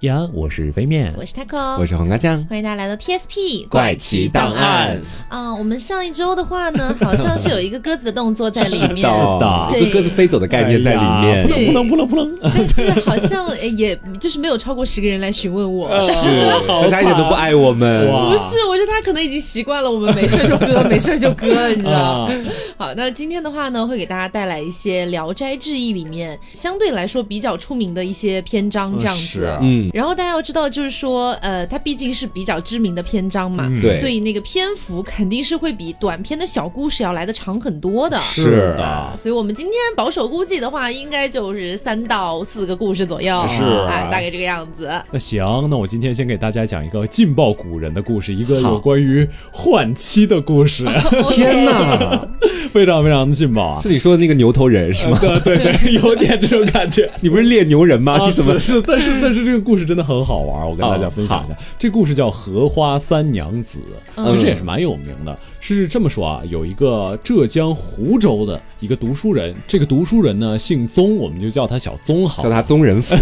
[0.00, 5.00] 呀，我是飞面，我是 Taco，我是黄瓜酱，欢迎大家来到 TSP 怪奇档案。
[5.30, 5.54] 啊！
[5.54, 9.04] 我们上一周的话呢， 好像是有一个鸽子的动作在里面，是
[9.40, 9.70] 的。
[9.80, 10.46] 一个鸽子飞走的。
[10.46, 11.66] 概念在里面，哎呀。
[11.66, 13.46] 扑棱扑棱扑棱，但是好像
[13.76, 16.46] 也就是没有超过十个人来询问我，是。
[16.68, 22.32] 大家一点都不爱我们，不是，我觉得他可能已经习惯了我们没事就割，没事就割，你知道啊？
[22.78, 29.22] 好，那今天的话呢，会给大家带来一些《聊斋志异》里面相对来说比较出名的一些篇章，这样子。
[29.24, 38.18] 是嗯，然后大家要知道，就是说，呃，它毕竟是比较知名的篇章嘛，嗯对所以那个篇幅肯定是会比短篇的小故事要来的长很多的。
[38.18, 44.90] 是的，所以我们今天保守估计的话，应该就是三到四个故事左右，是哎，大概这个样子。
[45.10, 50.84] 那行，那我今天先给大家讲一个劲爆古人的故事，一个好有关于换妻的故事，
[51.32, 52.28] 天哪，
[52.72, 53.80] 非常非常的劲爆啊！
[53.80, 55.18] 是你说的那个牛头人是吗？
[55.22, 57.10] 对对对，有点这种感觉。
[57.20, 58.12] 你不是猎牛人吗？
[58.12, 61.56] 啊，你怎么是是，但是但是这个故事真的很好玩，我跟大家分享一下。
[61.78, 63.80] 这故事叫《荷花三娘子》，
[64.26, 65.36] 其实也是蛮有名的。
[65.60, 72.42] 是这么说啊，有一个浙江湖州的一个读书人，这个读书人呢姓宗，我们就叫他小宗好。
[72.42, 73.16] 叫他宗人府？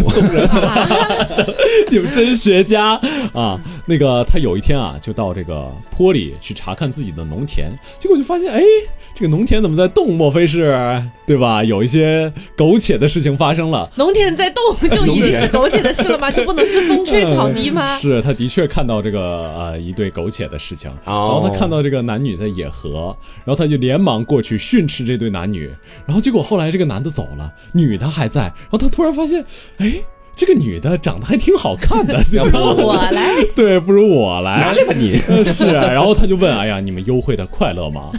[1.91, 3.01] 你们真学家
[3.33, 3.61] 啊！
[3.87, 5.44] 那个他有一天啊，就到这个
[5.91, 8.63] 坡里去查看自己的农田，结果就发现，哎，
[9.15, 10.15] 这个农田怎么在动？
[10.15, 11.63] 莫非是对吧？
[11.65, 13.91] 有一些苟且的事情发生了。
[13.97, 16.31] 农田在动就已经是苟且的事了吗？
[16.33, 17.87] 就不能是风吹草低吗？
[17.97, 25.71] 是他的确看到这个呃一对苟且的事情，然后他看到这个男女在野合，然后他就连忙过去训斥这对男女，
[26.07, 29.45] 然后结果后来这个男的走了，女的还在，然后他突然发现，
[29.79, 29.95] 哎。
[30.37, 32.59] 这个女的长得还挺好看的， 对吧？
[32.61, 34.59] 我来， 对，不如我来。
[34.59, 35.21] 哪里吧你？
[35.29, 38.11] 呃是，然后他就问：“哎呀，你们幽会的快乐吗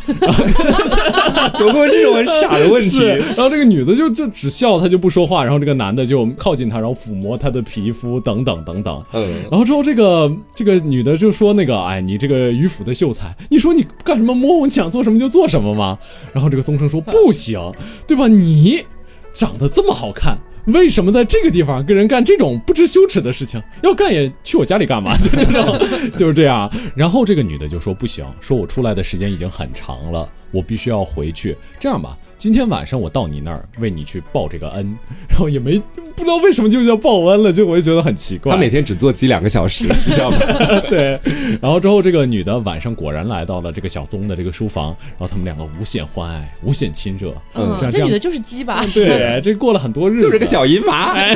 [1.58, 3.00] 怎么会问这种很傻的问？”题？
[3.36, 9.04] 然后这个女的就就只笑，她就不说话，然后这个男的就靠近她，然后抚摸她的皮肤等等等等。
[9.14, 15.98] 嗯，然后之后这个这个女的就说：“那个，哎，你这个迂腐的秀才，你说你干什么摸我，你想做什么就做什么吗？”
[16.32, 17.60] 然后这个宗生说：“不行，
[18.08, 18.28] 对吧？
[18.28, 18.86] 你
[19.34, 20.38] 长得这么好看。”
[20.68, 23.62] 为什么在这个地方跟人干这种不知羞耻的事情？
[23.84, 25.12] 要干也去我家里干嘛？
[25.18, 25.80] 就这种，
[26.18, 26.72] 就是这样。
[26.96, 31.56] 然后这个女的就说不行，说我出来的时间已经很长了，我必须要回去。
[31.78, 34.98] 这样吧，今天晚上我到你那儿为你去报这个恩。
[35.30, 35.78] 然后也没
[36.16, 38.54] 不知道为什么就叫报恩了，就我就觉得很奇怪。
[38.54, 40.38] 他每天只做鸡两个小时， 你知道吗？
[40.88, 41.20] 对，
[41.62, 47.36] 然后之后这个女的晚上果然来到了这个小宗的这个书房，然后他们两个无限欢爱，无限亲热。
[47.54, 48.82] 嗯这，这女的就是鸡吧？
[48.94, 51.12] 对，这过了很多日子，就是个小淫娃。
[51.14, 51.36] 哎，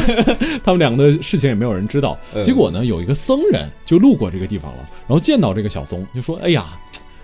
[0.64, 2.18] 他们两个的事情也没有人知道。
[2.34, 6.66] 嗯结果呢，有一个僧人就路过这个地方了，然后见到这个小宗，就说：“哎呀，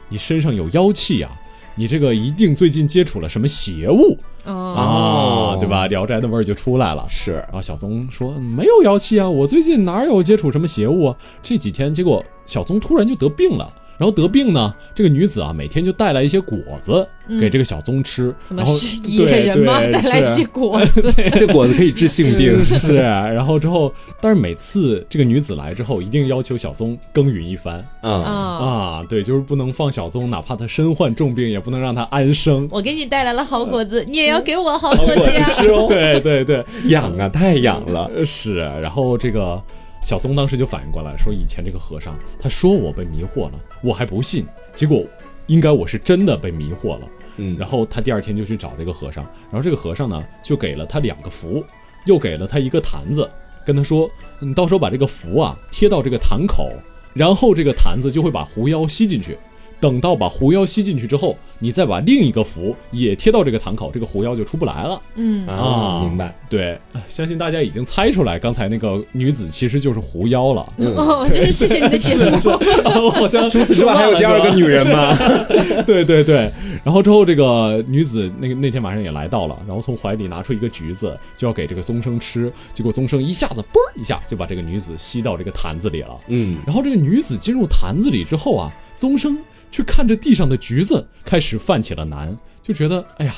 [0.09, 1.29] 你身上有妖气呀、
[1.75, 5.87] 你这个一定最近接触了什么邪物哦，啊，对吧？
[5.87, 11.17] 聊斋的味儿就出来了。”是然后小宗说：“嗯没有妖气啊，我最近哪有接触什么邪物啊？
[11.43, 13.71] 这几天，结果小宗突然就得病了。
[13.97, 17.07] 然后得病呢，这个女子啊，每天就带来一些果子
[17.39, 18.33] 给这个小宗吃。
[18.47, 19.79] 怎么然后是野人吗？
[19.79, 21.01] 对对 带来一些果子，
[21.35, 22.59] 这果子可以治性病。
[22.63, 28.31] 是，然后之后，但是每次这个女子来之后，一定要求小宗耕耘一番嗯，啊。
[28.31, 32.67] 啊，对，就是不能放小宗，哪怕他身患重病，也不能让他安生。
[32.71, 35.47] 我给你带来了好果子，你也要给我好果子呀！
[35.87, 38.09] 对对对，养啊，太养了。
[38.15, 38.57] 呃是。
[38.81, 39.61] 然后这个
[40.05, 44.45] 小宗当时就反应过来，说以前这个和尚他说我被迷惑了，我还不信，
[44.75, 45.03] 结果
[45.47, 47.07] 应该我是真的被迷惑了。
[47.37, 51.65] 嗯，然后他第二天就去找这个和尚，然后这个和尚呢就给了他两个符，
[52.05, 53.27] 又给了他一个坛子，
[53.65, 54.07] 跟他说，
[54.39, 56.71] 你到时候把这个符啊贴到这个坛口，
[57.15, 59.35] 然后这个坛子就会把狐妖吸进去。
[59.79, 65.01] 等到把狐妖吸进去之后，你再把另一个符也贴到这个坛口，这个狐妖就出不来了。
[65.15, 66.33] 嗯，啊，明白。
[66.49, 70.73] 对，相信大家已经猜出来，刚才那个女子其实就是狐妖了。
[70.95, 72.59] 哦，真是谢谢你的解说。
[72.85, 75.15] 我好像除此之外还有第二个女人吗？
[75.85, 76.51] 对对对，
[76.83, 86.17] 然后之后这个女子那个那天晚上也来到了，然后从怀里拿出一个橘子，就要给这个宗生吃，结果宗生一下子嘣儿一下就把这个女子吸到这个坛子里了。
[86.27, 89.37] 嗯，然后这个女子进入坛子里之后啊，宗生
[89.75, 93.33] 却看着地上的橘子，开始犯起了难，就觉得哎呀。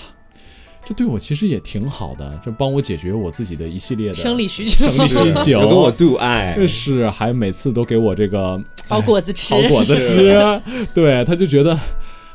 [0.86, 6.66] 这对我其实也挺好的，这帮我解决我自己的一系列的生理需求生理需 求，有跟我度爱。
[6.66, 8.58] 是，还每次都给我这个
[8.88, 10.62] 好果子吃，好果子 吃，
[10.94, 11.78] 对，他就觉得，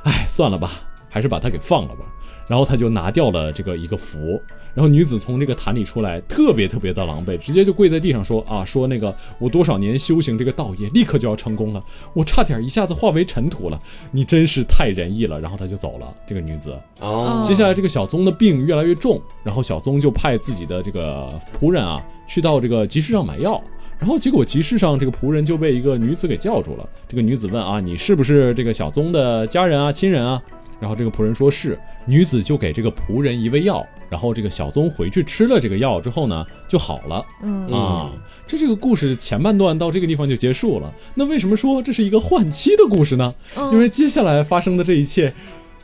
[0.03, 0.71] 哎，算了吧，
[1.09, 2.05] 还是把它给放了吧。
[2.47, 4.43] 然后他就拿掉了这个一个符，
[4.75, 11.85] 然后女子从这个坛里出来，特别特别的狼狈，直接就跪在地上说啊，说那个我多少年修行这个道业，立刻就要成功了，
[12.15, 13.81] 我差点一下子化为尘土了，
[14.11, 15.41] 你真是太仁义了。
[15.41, 16.75] 然后他就走了，这个女子。
[17.01, 21.29] 哦，接下来这个小宗的病越来越重，然后小宗就派自己的这个
[21.59, 23.63] 仆人啊，去到这个集市上买药。
[23.99, 26.85] 然然后结果集市上这个仆人就被一个女子给叫住了。
[27.07, 30.43] 这个女子问啊，你是不是这个小宗的家人啊、亲人啊？
[30.83, 37.25] 然后这个仆人说是，女子就给这个仆人一味药，然后这个小宗回去吃了这个药之后呢，就好了。
[37.41, 38.11] 嗯啊，
[38.49, 40.93] 这这个故事前半段到这个地方就结束了。
[41.15, 43.33] 那为什么说这是一个换妻的故事呢？
[43.71, 45.33] 因为接下来发生的这一切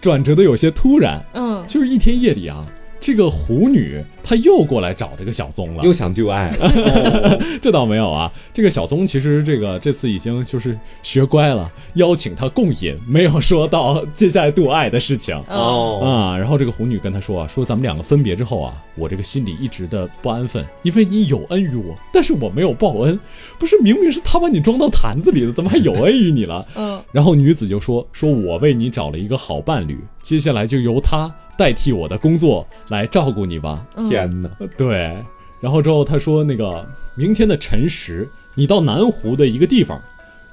[0.01, 1.25] 转折的有些突然。
[1.35, 2.67] 嗯，就是一天夜里啊，
[3.01, 5.85] 这个狐女她又过来找这个小宗了。
[5.85, 15.37] 又想丢爱了， 这倒没有啊，这个小宗其实这个这次已经就是学乖了，邀请他共饮，没有说到接下来度爱的事情。
[15.49, 23.19] 哦，啊，然后这个狐女跟他说啊，说咱们两个分别之后啊，我这个心里一直的不安分，因为你有恩于我，但是我没有报恩，
[23.59, 26.67] 不是明明是他把你装到坛子里的，怎么还有恩于你了？
[26.77, 33.87] 嗯，然后女子就说，说我为你找了一个好伴侣，接下来就由他代替我的工作来照顾你吧。
[34.11, 34.51] 天哪！
[34.77, 35.25] 对，
[35.59, 39.99] 然后之后他说那个明天的辰时，你到南湖的一个地方，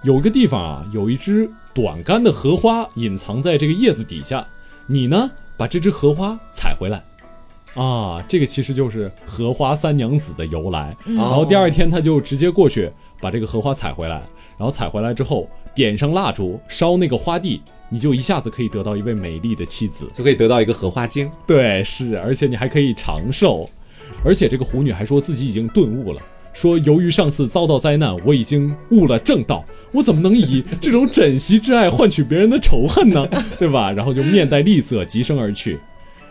[0.04, 4.48] 有一个地方啊，有一只短干的荷花隐藏在这个叶子底下，
[4.88, 7.04] 你呢把这只荷花采回来。
[7.74, 10.96] 啊，这个其实就是荷花三娘子的由来。
[11.06, 12.90] 嗯然后第二天他就直接过去
[13.20, 14.24] 把这个荷花采回来，
[14.58, 17.62] 然后采回来之后点上蜡烛，烧那个花地，
[17.96, 20.06] 你就一下子可以得到一位美丽的妻子。
[20.14, 21.32] 就可以得到一个荷花精。
[21.48, 23.70] 对，是，而且你还可以长寿，
[24.22, 26.22] 而且这个狐女还说自己已经顿悟了，
[26.52, 29.64] 说由于上次遭到灾难，我已经悟了正道，
[29.94, 33.26] 我怎么能以这种枕席之爱换取别人的仇恨呢？
[33.58, 33.90] 对吧？
[33.94, 35.80] 然后就面带厉色，疾声而去。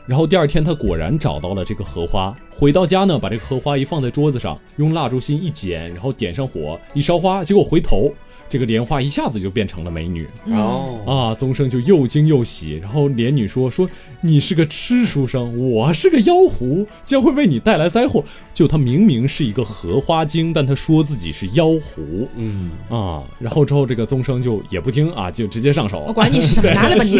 [0.07, 2.37] 然后第二天，他果然找到了这个荷花。
[2.51, 8.13] 回到家呢，把这个荷花一放在桌子上，用蜡烛芯一剪，然后点上火一烧花，结果回头，
[8.55, 10.29] 这个莲花一下子就变成了美女。
[10.45, 13.91] 哦，啊，宗生就又惊又喜，然后莲女说说
[14.21, 18.23] 你是个痴书生，我是个妖狐，将会为你带来灾祸。
[18.53, 23.25] 就他明明是一个荷花精，但他说自己是妖狐嗯，啊。
[23.41, 26.05] 然后之后这个宗生就也不听啊，就直接上手。
[26.07, 27.17] 我管你是什么，拿来吧你。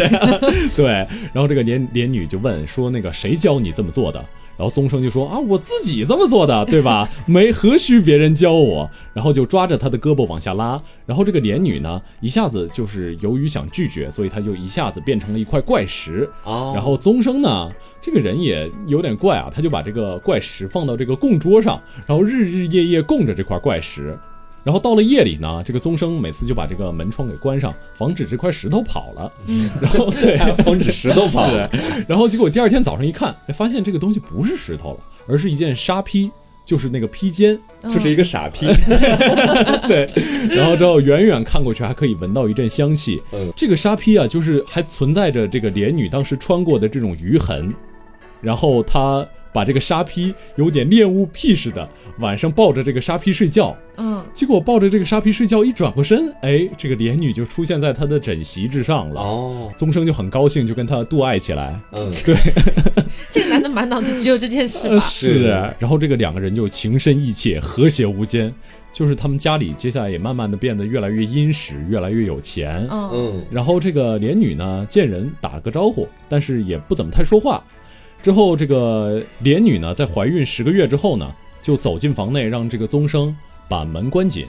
[0.73, 0.87] 对，
[1.33, 4.25] 然后这个莲莲女就问说那个谁教你这么做的？
[4.57, 7.07] 然后宗生就说啊，我自己这么做的，对吧？
[7.25, 8.89] 没何须别人教我。
[9.13, 10.79] 然后就抓着他的胳膊往下拉。
[11.05, 16.29] 然后这个莲女呢，一下子就是由于想拒绝，所以她就一下子变成了一块怪石。
[16.43, 17.71] 哦，然后宗生呢，
[18.01, 24.17] 这个人也有点怪啊，他就把这个怪石放到这个供桌上，然后日日夜夜供着这块怪石。
[24.65, 29.31] 然后到了夜里呢，这个宗生每次就把这个门窗给关上，防止这块石头跑了。
[29.45, 30.35] 嗯，然后对，
[30.65, 31.45] 防止石头跑。
[31.53, 31.69] 了，
[32.07, 36.31] 然后结果第二天早上一看，哎，发现这个东西不是石头了，而是一件纱披，
[36.65, 37.57] 就是那个披肩。
[37.83, 38.65] 就是一个傻逼。
[39.87, 40.09] 对，
[40.49, 43.21] 然后之后远远看过去还可以闻到一阵香气。
[43.31, 47.71] 嗯这个纱披啊，就是还存在着这个莲女当时穿过的这种余痕，
[48.41, 49.23] 然后她
[49.55, 51.87] 把这个沙披有点恋物癖似的，
[52.19, 53.73] 晚上抱着这个沙披睡觉。
[53.95, 59.21] 嗯，结果抱着这个沙披睡觉，一转过身，哎，这个莲女就出现在他的枕席之上了。
[59.21, 61.79] 哦，宗生就很高兴，就跟他度爱起来。
[61.93, 62.35] 嗯， 对
[63.31, 64.99] 这个男的满脑子只有这件事吧？
[64.99, 65.43] 是，
[65.79, 68.53] 然后这个两个人就情深意切，和谐无间。
[68.91, 72.87] 就是他们家里接下来也慢慢的变得越来越殷实，越来越有钱。
[72.89, 77.61] 嗯嗯，然后这个莲女呢，见人打了个招呼，但是也不怎么太说话。
[78.25, 81.31] 之后这个莲女呢，在怀孕十个月之后呢，
[81.61, 83.37] 就走进房内，让这个宗生
[83.69, 84.47] 把门关紧，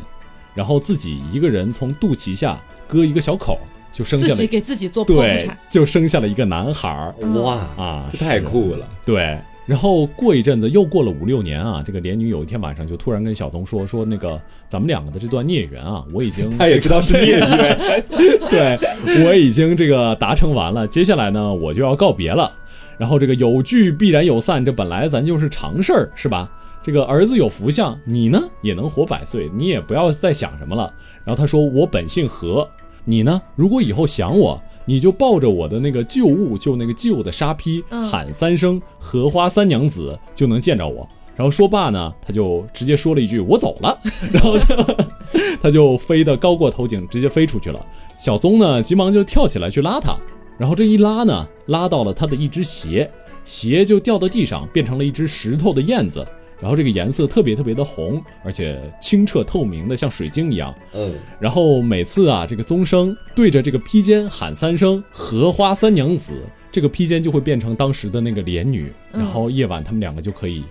[0.54, 3.58] 然后自己一个人从肚脐下割一个小口，
[3.92, 8.88] 就生下了自己给自己做对产。，就生下了一个男孩儿哇，啊，这太酷了。
[9.04, 18.04] 对，然后过一阵子，又过了五六年啊，这个莲女有一天晚上就突然跟小宗说说那个咱们两个的这段孽缘啊，我已经 他也知道是孽缘。
[18.48, 18.78] 对
[19.26, 22.50] 我已经这个达成完了，接下来呢我就要告别了。
[22.98, 26.50] 然后这个有聚必然有散，这本来咱就是常事儿，是吧？
[26.82, 30.92] 这个儿子有福相，你呢也能活百岁，你也不要再想什么了。
[31.24, 32.68] 然后他说我本姓何，
[33.04, 41.08] 你呢如果以后想我，你就抱着我的那个旧物，就那个旧的沙披，嗯喊三声“荷花三娘子”，就能见着我。
[41.34, 43.98] 然后说罢呢，他就直接说了一句“我走了”，
[44.32, 44.76] 然后就
[45.60, 47.84] 他就飞得高过头顶，直接飞出去了。
[48.16, 50.16] 小宗呢，急忙就跳起来去拉他，
[50.58, 53.10] 然后这一拉呢，拉到了他的一只鞋，
[53.44, 56.26] 鞋就掉到地上，变成了一只石头的燕子。
[56.58, 60.74] 然后这个颜色特别特别的红，而且清澈透明的，像水晶一样。
[60.94, 66.32] 嗯，然后每次啊，这个宗生对着这个披肩喊三声“荷花三娘子”，
[66.72, 70.64] 这个披肩就会变成当时的那个莲女，嗯然后夜晚他们两个就可以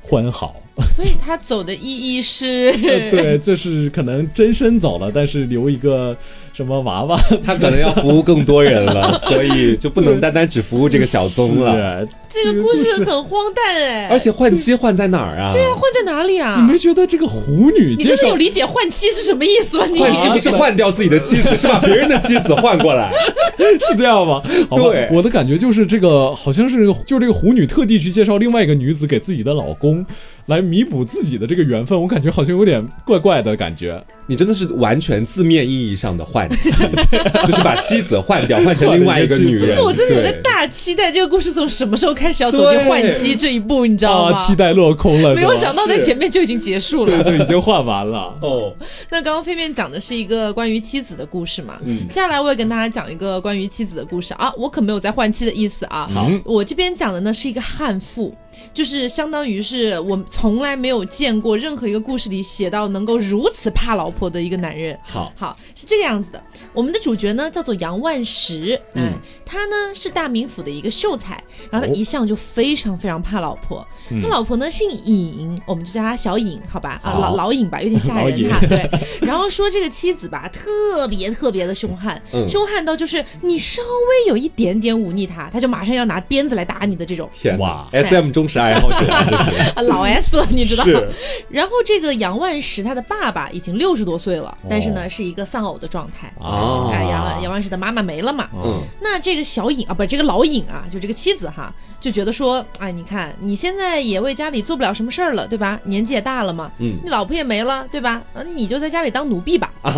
[0.00, 0.56] 欢好。
[0.94, 6.16] 所以他走的意义是，呃对，就是可能真身走了，但是留一个
[6.52, 12.00] 什么娃娃 他可能要服务更多人了， 所以就不能单单只服务这个小宗了。
[12.00, 14.08] 是这个故事很荒诞哎。
[14.08, 15.50] 而且换妻换在哪儿啊？
[15.52, 16.56] 对啊换在哪里啊？
[16.60, 19.86] 你没觉得这个狐女你真的有理解换妻是什么意思吗？
[19.86, 23.10] 你换妻不是换掉自己的妻子，是把别人的妻子换过来。
[23.88, 24.42] 是这样吗？
[24.68, 30.04] 好吧对我的感觉就是这个好像是，就这个狐女特地去介绍另外一个女子给自己的老公，
[30.46, 34.02] 来弥补自己的这个缘分，我感觉好像有点怪怪的感觉。
[34.28, 36.68] 你真的是完全字面意义上的换妻，
[37.46, 39.60] 就是把妻子换掉，换成另外一个女人。
[39.60, 44.36] 不是，我真的有在大期待这个故事从什么时候开始要走进换妻这一步，你知道啊，吗？
[44.36, 47.22] 期待落空了，没有想到在前面就已经结束了。
[47.22, 48.36] 对，就已经换完了。
[48.42, 48.74] 哦，
[49.10, 56.10] 那刚刚飞面讲的是一个关于妻子的故事嘛，嗯接下来我也跟大家讲一个关于妻子的故事啊，我可没有在换妻的意思啊。
[56.12, 58.34] 好我这边讲的呢是一个悍妇，
[58.72, 64.98] 就是相当于是我从来没有见过任何一个故事里写到能够如此怕老婆的一个男人。
[65.02, 66.42] 好，好，是这个样子的。
[66.72, 69.12] 我们的主角呢叫做杨万石，嗯，
[69.46, 73.86] 他呢是大名府的一个秀才，然后他哦一向就非常非常怕老婆。
[74.20, 77.00] 他老婆呢姓尹，我们就叫他小尹，好吧？
[77.02, 78.58] 啊，老老尹吧，有点吓人哈。
[78.68, 78.90] 对，
[79.22, 87.30] 然后说这个妻子吧，特别特别的凶悍，嗯凶悍到就是你稍微有一点点忤逆他，他就马上要拿鞭子来打你的这种。
[87.32, 89.06] 天哇，S M 忠实爱好者
[89.82, 90.84] 老 S 了，你知道？
[91.48, 96.32] 然后这个杨万石他的爸爸已经六十多岁了，但是呢是一个丧偶的状态。
[96.40, 98.48] 哦哎，杨杨万石的妈妈没了嘛？
[98.54, 105.78] 嗯，那这个小尹啊，不，这个老尹啊，就这个妻子哈，就觉得说，哎，你看你现在也为家里做不了什么事儿了，对吧？
[105.84, 108.22] 年纪也大了嘛，嗯你老婆也没了，对吧？
[108.34, 109.92] 嗯，你就在家里当奴婢吧，哎，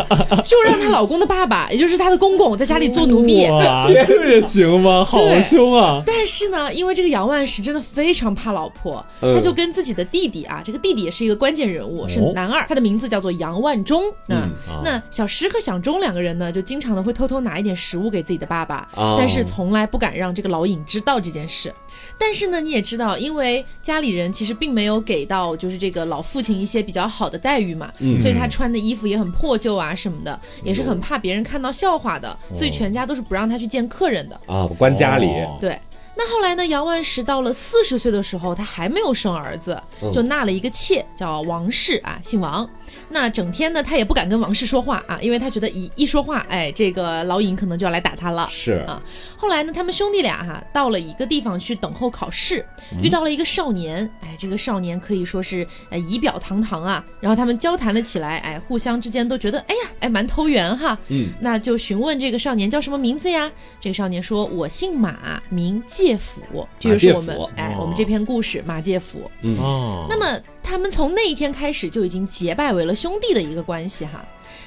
[0.44, 3.48] 就让她老公的爸爸，也就是她的公公，在家里做奴婢。
[3.50, 5.04] 哇， 这也行吗？
[5.04, 6.02] 好凶啊！
[6.06, 14.02] 但是呢，因为这个杨万石真的非常怕老婆，嗯他就跟自己的弟弟啊，这个弟弟也是一个关键人物，是哦男二，他的名字叫做杨万忠。
[14.26, 14.36] 那、
[14.84, 21.74] 那小石和小钟两个人呢，就经常的会偷偷拿一点食物给自己的爸爸，哦但是从来不敢让这个老尹知道这件事。
[22.18, 34.38] 但是呢，你也知道，因为家里人其实并没有给到就是这个老父亲一些比较好的待遇嘛，嗯所以他穿的衣服也很破旧啊什么的，也是很怕别人看到笑话的，所以全家都是不让他去见客人的。
[34.46, 35.78] 啊，关家里，哦对。
[36.16, 36.64] 那后来呢？
[36.64, 39.76] 杨万石到了四十岁的时候，他还没有生儿子，
[40.12, 42.68] 就纳了一个妾，叫王氏啊，姓王。
[43.14, 48.48] 那整天呢，他也不敢跟王氏说话啊，因为他觉得一一说话，哎，这个老尹可能就要来打他了。
[48.50, 49.00] 是啊
[49.36, 52.66] 后来呢，他们兄弟俩哈、到了一个地方去等候考试，
[53.00, 63.48] 遇到了一个少年，哎，这个少年可以说是呃仪表堂堂啊，然后他们交谈了起来，哎，互相之间都觉得哎呀，哎蛮投缘哈，嗯，那就询问这个少年叫什么名字呀？
[63.80, 69.30] 这个少年说：“我姓马，名介甫。”这就是我们哎哦我们这篇故事马介甫。
[69.58, 74.24] 哦，那么他们从那一天开始就已经结拜为了兄弟的一个关系哈。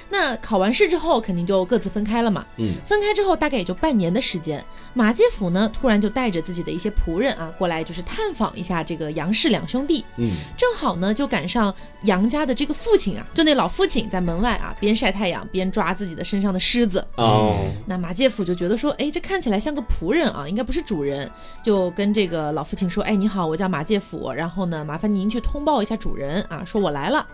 [0.09, 2.45] 那考完试之后，肯定就各自分开了嘛。
[2.57, 10.05] 嗯，分开之后大概也就半年的时间，马介甫呢突然就带着自己的一些仆人啊过来，就是探访一下这个杨氏两兄弟。
[10.17, 11.73] 嗯，正好呢就赶上
[12.03, 17.05] 杨家的这个父亲啊，就那老父亲在门外啊边晒太阳边抓自己的身上的虱子。
[17.15, 21.29] 哦，那马介甫就觉得说，哎，这看起来像个仆人啊，应该不是主人，
[21.61, 27.25] 就跟这个老父亲说，哎，你好，我叫马介甫，然后呢，麻烦您去通报一下主人啊，说我来了。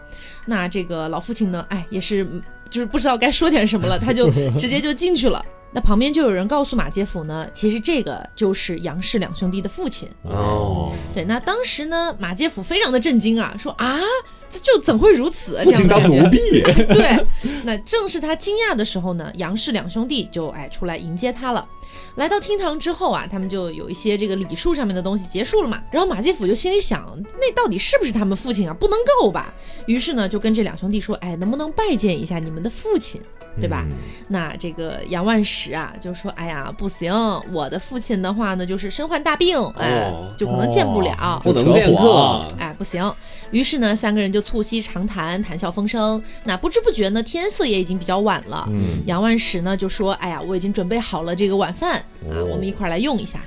[0.46, 2.42] 那这个老父亲呢，哎，也是嗯
[2.74, 5.46] 就是不知道该说点什么了，他就 直接就进去了。
[5.72, 10.10] 那旁边就有人告诉马介甫呢，其实这个就是杨氏两兄弟的父亲。
[10.24, 14.00] 哦，对，那当时呢，马介甫非常的震惊啊，说啊，
[14.50, 15.60] 这就怎会如此？
[15.64, 16.62] 父亲当这样的感觉奴婢，
[16.94, 17.26] 对，
[17.64, 21.68] 那正是他惊讶的时候呢，杨氏两兄弟就哎出来迎接他了。
[22.16, 25.82] 来到厅堂之后啊，他们就有一些这个礼数上面的东西结束了嘛。
[25.92, 27.04] 然后马介甫就心里想，
[27.40, 28.74] 那到底是不是他们父亲啊？
[28.74, 29.54] 不能够吧？
[29.88, 33.20] 于是呢，就跟这两兄弟说，哎，能不能拜见一下你们的父亲，
[33.60, 33.86] 对吧？
[34.28, 37.14] 那这个杨万石啊，就说，哎呀，不行，
[37.52, 41.14] 我的父亲的话呢，就是身患大病，哎，哦就可能见不了。
[41.22, 43.14] 哦不能见客，哎，不行。
[43.52, 46.22] 于是呢，三个人就促膝长谈，谈笑风生。
[46.44, 48.68] 那不知不觉呢，天色也已经比较晚了。
[48.72, 51.98] 嗯，杨万石呢就说：“哎呀，我已经准备好了这个晚饭
[52.30, 53.40] 啊，哦我们一块儿来用一下。”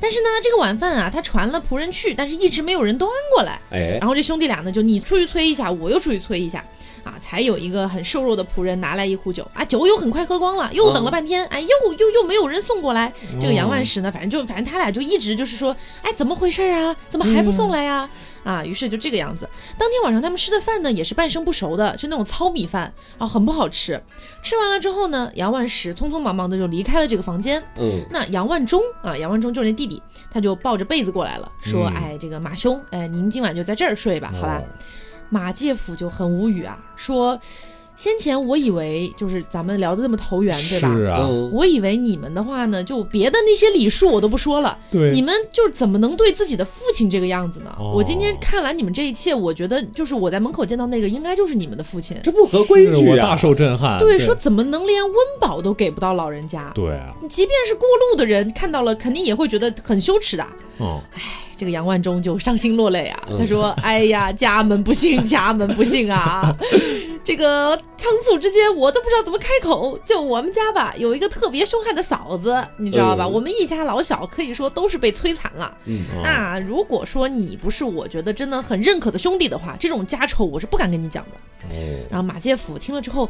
[0.00, 3.58] 但是呢，这个晚饭啊，他传了仆人去，但是一直没有人端过来。
[3.70, 6.62] 哎，然后这兄弟俩呢，就你出去催一下，我又出去催一下，
[7.04, 13.12] 啊，才有一个很瘦弱的仆人拿来一壶酒，啊，酒又很快喝光了，又等了半天，哎，又又又没有人送过来。
[13.40, 16.96] 这个杨万石呢，反正就反正他俩就一直就是说，哎，怎么回事啊？
[17.08, 18.08] 怎么还不送来呀、
[18.42, 19.48] 啊，于是就这个样子。
[19.78, 24.02] 当天晚上他们吃的饭呢，也是半生不熟的，是那种糙米饭啊，很不好吃。
[24.42, 27.62] 吃完了之后呢，杨万石匆匆忙忙的就离开了这个房间。
[27.76, 34.64] 嗯，那杨万忠啊，杨万忠就是那弟弟，他就抱着被子过来了，说：“嗯哎，这个马兄，哎，您今晚就在这儿睡吧，好吧？”哦
[35.30, 37.38] 马介甫就很无语啊，说
[37.96, 40.94] ：“先前我以为就是咱们聊的那么投缘，对吧？
[40.94, 47.72] 是啊，嗯，我以为你们的话呢，就别的那些礼数我都不说了，对你们就是怎么能对自己的父亲这个样子呢？
[47.78, 52.16] 哦我今天看完你们这一切，我觉得就是我在门口见到那个，应该就是你们的父亲。
[52.22, 53.10] 这不合规矩啊！
[53.10, 53.98] 我大受震撼。
[54.00, 56.72] 对，说怎么能连温饱都给不到老人家？
[56.74, 60.44] 对啊，即便是过路的人看到了，肯定也会觉得很羞耻的。
[60.80, 61.00] 嗯，
[61.64, 66.54] 这个杨万忠就伤心落泪啊，嗯他说：“哎呀，家门不幸，家门不幸啊！
[67.24, 69.98] 这个仓促之间，我都不知道怎么开口。
[70.04, 73.24] 就我们家吧，有一个特别凶悍的嫂子，你知道吧？
[73.24, 75.74] 嗯我们一家老小可以说都是被摧残了。
[75.86, 81.36] 嗯那如果说你不是我觉得真的很认可的兄弟的话，这种家丑我是不敢跟你讲的。”
[81.70, 83.26] 哦，然后马介甫听了之后，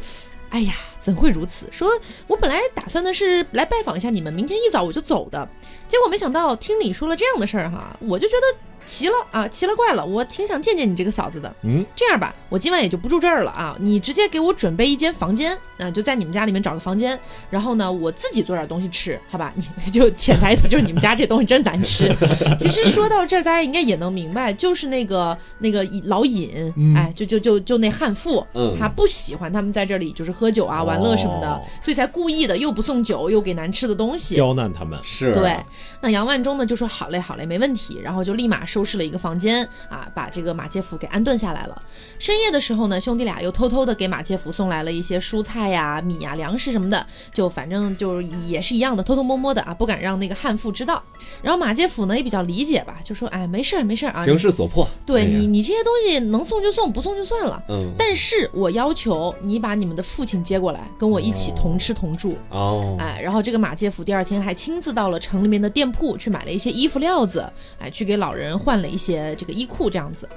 [0.49, 1.67] 哎呀，怎会如此？
[1.71, 1.89] 说
[2.27, 5.47] 我本来打算的是来拜访一下你们，明天一早我就走的，
[5.87, 11.53] 结果没想到听你说了这样的事儿哈，我就觉得奇了啊，奇了怪了，我挺想见见你这个嫂子的。
[11.63, 19.53] 嗯，这样吧，我今晚也就不住这儿了啊，你直接给我准备一间房间啊，就在你们家里面找个房间，然后呢，我自己做点东西吃，好吧？
[19.85, 22.13] 你就潜台词就是你们家这东西真难吃。
[22.59, 34.35] 其实说到这儿，大家应该也能明白，就是那个那个老尹，嗯哎，就就就就那悍妇，嗯他不喜欢他们在这里就是喝酒啊、玩乐什么的，哦所以才故意的又不送酒，又给难吃的东西。
[34.35, 34.99] 刁难他们。
[35.03, 35.57] 是，对，
[36.01, 41.81] 那杨万忠呢就说好嘞好嘞，没问题，然后就立马收拾了一个房间啊，把这个马介甫给安顿下来了。
[42.19, 51.01] 深夜的时候呢，兄弟俩又偷偷的给马介甫送来了一些蔬菜呀、米呀、粮食什么的，就反正就是也是一样的，偷偷摸摸的啊，不敢让那个悍妇知道。
[51.41, 54.85] 然后马介甫呢也比较理解吧，就说哎没事儿没事儿啊，形势所迫。
[55.05, 57.63] 对哎你你这些东西能送就送，不送就算了。
[57.69, 62.37] 嗯，但是我要求你把你们的父亲接过来，跟我一起同吃同住。
[62.49, 70.27] 哦，哎，然后这个马介甫第二天还亲自到了城里面的店铺去买了一些衣服料子，哎，去给老人换了一些这个衣裤这样子。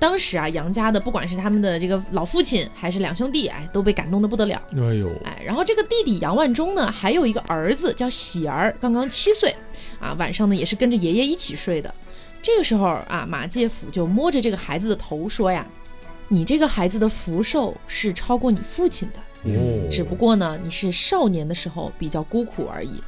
[0.00, 4.60] 当时啊，杨家的不管是他们的这个老父亲还是两兄弟，哎，都被感动的不得了。
[4.72, 9.54] 哎呦，哎，然后这个弟弟杨万忠呢，还有一个儿子叫喜儿，刚刚七岁，
[10.00, 11.94] 啊，晚上呢也是跟着爷爷一起睡的。
[12.42, 15.66] 这个时候啊，马介甫就摸着这个孩子的头说呀
[16.28, 23.00] ：“你这个孩子的福寿是超过你父亲的。”哦，只不过呢，你是少年的时候比较孤苦而已。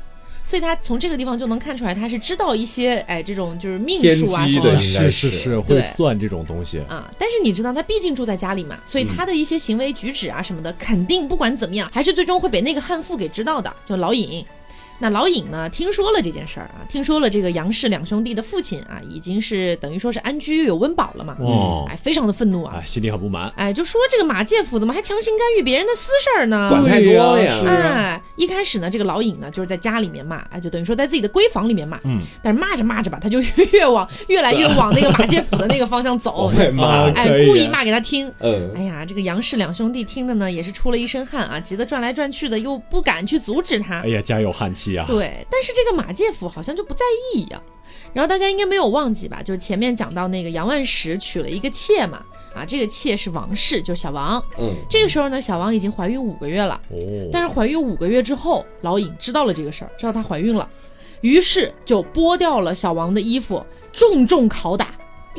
[0.49, 6.79] 所以他从这个地方就能看出来，他是知道一些哎这种就是命数啊什么的是是是，会算这种东西。
[6.89, 7.07] 啊。
[7.19, 14.43] 但是你知道，他毕竟住在家里嘛，所以他的一些行为举止啊什么的，肯定不管怎么样，还是最终会被那个悍妇给知道的，就老尹。
[15.01, 23.53] 那老尹呢，听说了这件事儿啊，听说了这个杨氏两兄弟的父亲啊，已经是等于说是安居有温饱了嘛，哦哎，非常的愤怒啊哎，，心里很不满。
[23.55, 26.69] 哎，就说这个马介甫怎么还强行干预别人的私事儿呢？
[26.69, 36.51] 管太多了呀对呀哎，一开始呢，这个老尹呢就是在家里面骂，哎，就等于说在自己的闺房里面骂，嗯，但是骂着骂着吧，他就越越往越来越往那个马介甫的那个方向走！
[37.15, 38.33] 哎可，以故意骂给他听。
[38.41, 44.09] 嗯，哎呀，这个杨氏两兄弟听的呢，也是出了一身汗啊，急得转来转去的，又不敢去阻止他哎。
[44.09, 45.05] 呀，家有悍气啊！
[45.07, 47.01] 对，但是这个马介甫好像就不在
[47.35, 47.63] 意一样。
[48.15, 49.43] 然后大家应该没有忘记吧？
[49.43, 52.23] 就是前面讲到那个杨万石娶了一个妾嘛，
[52.55, 54.43] 啊，这个妾是王氏，就是小王。
[54.59, 56.81] 嗯，这个时候呢，小王已经怀孕五个月了。
[56.91, 56.97] 哦，
[57.31, 60.69] 但是怀孕五个月之后，老尹知道了这个事儿，知道她怀孕了，
[61.21, 64.95] 于是就剥掉了小王的衣服，重重拷打。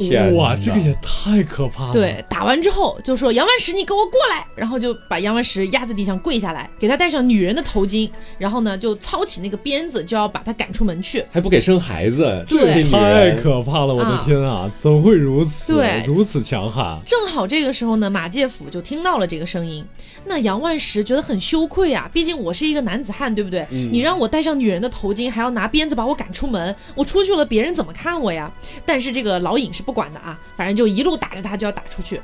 [0.07, 1.93] 天哇，这个也太可怕了。
[1.93, 11.23] 对，打完之后就说杨万石，你给我过来，然后就把杨万石压在地上跪下来，给他戴上女人的头巾，然后呢就操起那个鞭子，就要把他赶出门去。
[11.31, 13.93] 还不给生孩子，对太可怕了！
[13.93, 15.73] 我的啊天啊，怎会如此？
[15.75, 16.99] 对如此强悍。
[17.05, 19.85] 正好这个时候呢，马介甫就听到了这个声音。
[20.25, 23.65] 那杨万石觉得很羞愧啊，毕竟我是一个男子汉，对不对？
[23.71, 28.51] 嗯你让我戴上女人的头巾，还要拿鞭子把我赶出门，我出去了，别人怎么看我呀？
[28.85, 32.21] 但是这个老尹是不管的啊，反正就一路打着他就要打出去。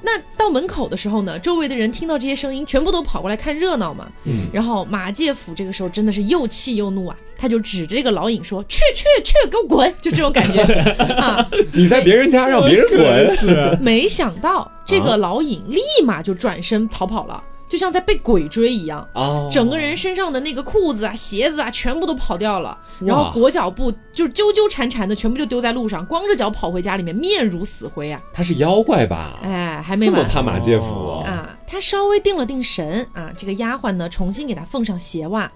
[0.00, 4.06] 那到门口的时候呢，周围的人听到这些声音，全部都跑过来看热闹嘛。
[4.26, 10.62] 嗯，然后马介甫这个时候真的是又气又怒啊，他就指着这个老尹说：“去去去，给我滚！”就这种感觉
[11.18, 11.44] 啊。
[11.72, 19.08] 你在别人家让别人滚，是没想到这个老尹立马就转身逃跑了，就像在被鬼追一样。
[19.14, 28.20] 哦，整个人身上的那个裤子啊、鞋子啊，全部都跑掉了，然后裹脚布就是纠纠缠缠的，全部就丢在路上，光着脚跑回家里面，面如死灰啊！
[28.32, 29.38] 他是妖怪吧？
[29.42, 31.39] 哎，还没完这么怕马介甫哦啊！
[31.70, 35.50] 他稍微定了定神啊，这个丫鬟呢重新给他奉上鞋袜。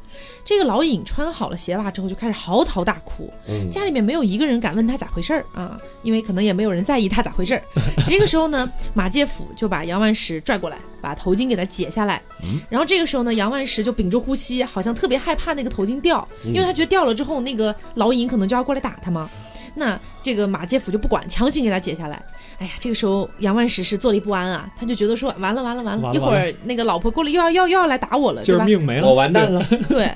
[0.44, 3.28] 这个老尹穿好了鞋袜之后，就开始嚎啕大哭。
[3.48, 7.62] 嗯家里面没有一个人敢问他咋回事儿啊，因为可能也没有人在意他咋回事儿。
[8.06, 12.22] 这个时候呢，马介甫就把杨万石拽过来，把头巾给他解下来。
[12.70, 19.28] 然后这个时候呢，杨万石就屏住呼吸，好像特别害怕那个头巾掉，因为他觉得掉了之后，那个老尹可能就要过来打他嘛。
[19.74, 22.22] 那这个马介甫就不管，强行给他解下来。
[22.58, 28.64] 哎呀，这个时候杨万石是坐立不安啊，他就觉得说完了完了完了，一会儿那个老婆过来又要要又要来打我了，今对吧？
[28.64, 30.10] 儿命没了，我完蛋了， 对，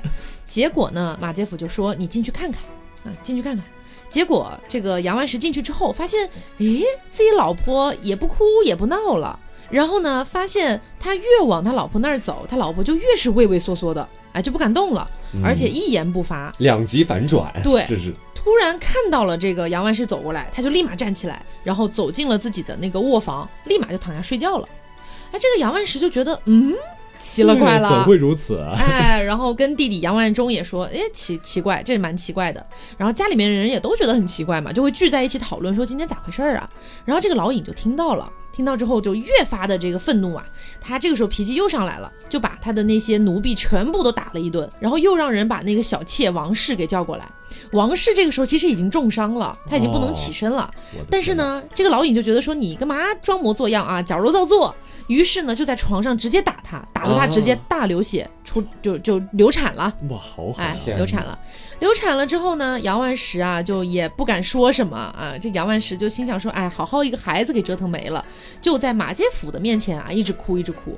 [0.47, 2.61] 结果呢，马介甫就说：“你进去看看
[3.03, 3.63] 啊，进去看看。”
[4.09, 9.37] 结果这个杨万石进去之后，发现，诶，自己老婆也不哭也不闹了。
[9.69, 15.07] 然后呢，发现他越往他老婆那儿走，他老婆就越是畏畏缩缩的，哎，就不敢动了，
[15.43, 16.51] 而且一言不发。
[16.57, 18.11] 两极反转，对这是
[18.41, 24.69] 突然看到了这个杨万石走过来，他就立马站起来，然后走进了自己的那个卧房，立马就躺下睡觉了。
[25.31, 26.73] 哎，这个杨万石就觉得，嗯，
[27.19, 28.73] 奇了怪了，怎会如此啊？
[28.77, 32.65] 哎，然后跟弟弟杨万忠也说，哎，奇奇怪，这蛮奇怪的。
[32.97, 36.69] 然后家里面的人也都觉得很奇怪嘛，就会聚在一起讨论说今天咋回事儿啊。
[37.03, 40.45] 然后这个老尹就听到了，听到之后就越发的这个愤怒啊，
[40.81, 47.25] 他这个时候脾气又上来了，就把他的那些奴婢全部都打了一顿，然后又让人把那个小妾王氏给叫过来。
[47.71, 50.69] 王氏这个时候其实已经重伤了，他已经不能起身了。
[51.09, 54.75] 但是，呢，这个老尹就觉得说你干嘛装模作样啊，矫揉造作。
[55.09, 61.37] 于是呢，就在床上直接打他，打得他直接大流血，出就就流产了，哇，好狠哎流产了。
[61.79, 68.23] 流产了之后呢，杨万石啊就也不敢说什么啊，这杨万石就心想说，哎，好好一个孩子给折腾没了，
[68.61, 70.97] 就在马介甫的面前啊一直哭一直哭。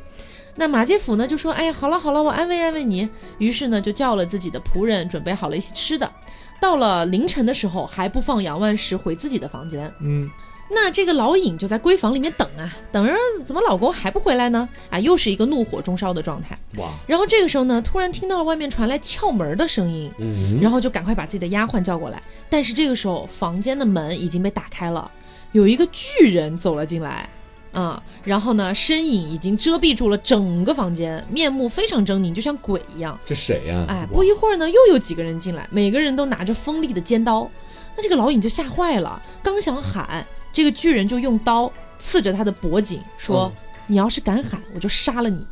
[0.57, 3.07] 那马介甫呢就说，哎呀，好了好了，我安慰安慰你。
[3.37, 6.11] 于是呢就叫了自己的仆人，准备好了一些吃的。
[6.59, 9.91] 到了凌晨的时候，还不放杨万石回自己的房间。
[10.01, 10.29] 嗯，
[10.73, 13.13] 那这个老尹就在闺房里面等啊，等着
[13.45, 14.67] 怎么老公还不回来呢？
[14.89, 16.57] 啊，又是一个怒火中烧的状态。
[16.77, 22.21] 哇，然后这个时候呢，突然听到了外面传来撬门的声音，嗯，然后就赶快把自己的丫鬟叫过来。
[22.49, 25.11] 但是这个时候，房间的门已经被打开了，
[25.51, 27.29] 有一个巨人走了进来。
[27.73, 33.17] 啊、然后呢，身影已经遮蔽住了整个房间，面目非常狰狞，就像鬼一样。
[33.25, 33.85] 这谁呀？
[33.87, 37.49] 哎，不一会儿呢，又有几个人进来，每个人都拿着锋利的尖刀。
[37.95, 43.51] 那这个老尹就吓坏了，刚想喊，这个巨人就用刀刺着他的脖颈，说
[43.87, 45.45] ：“你要是敢喊，我就杀了你。”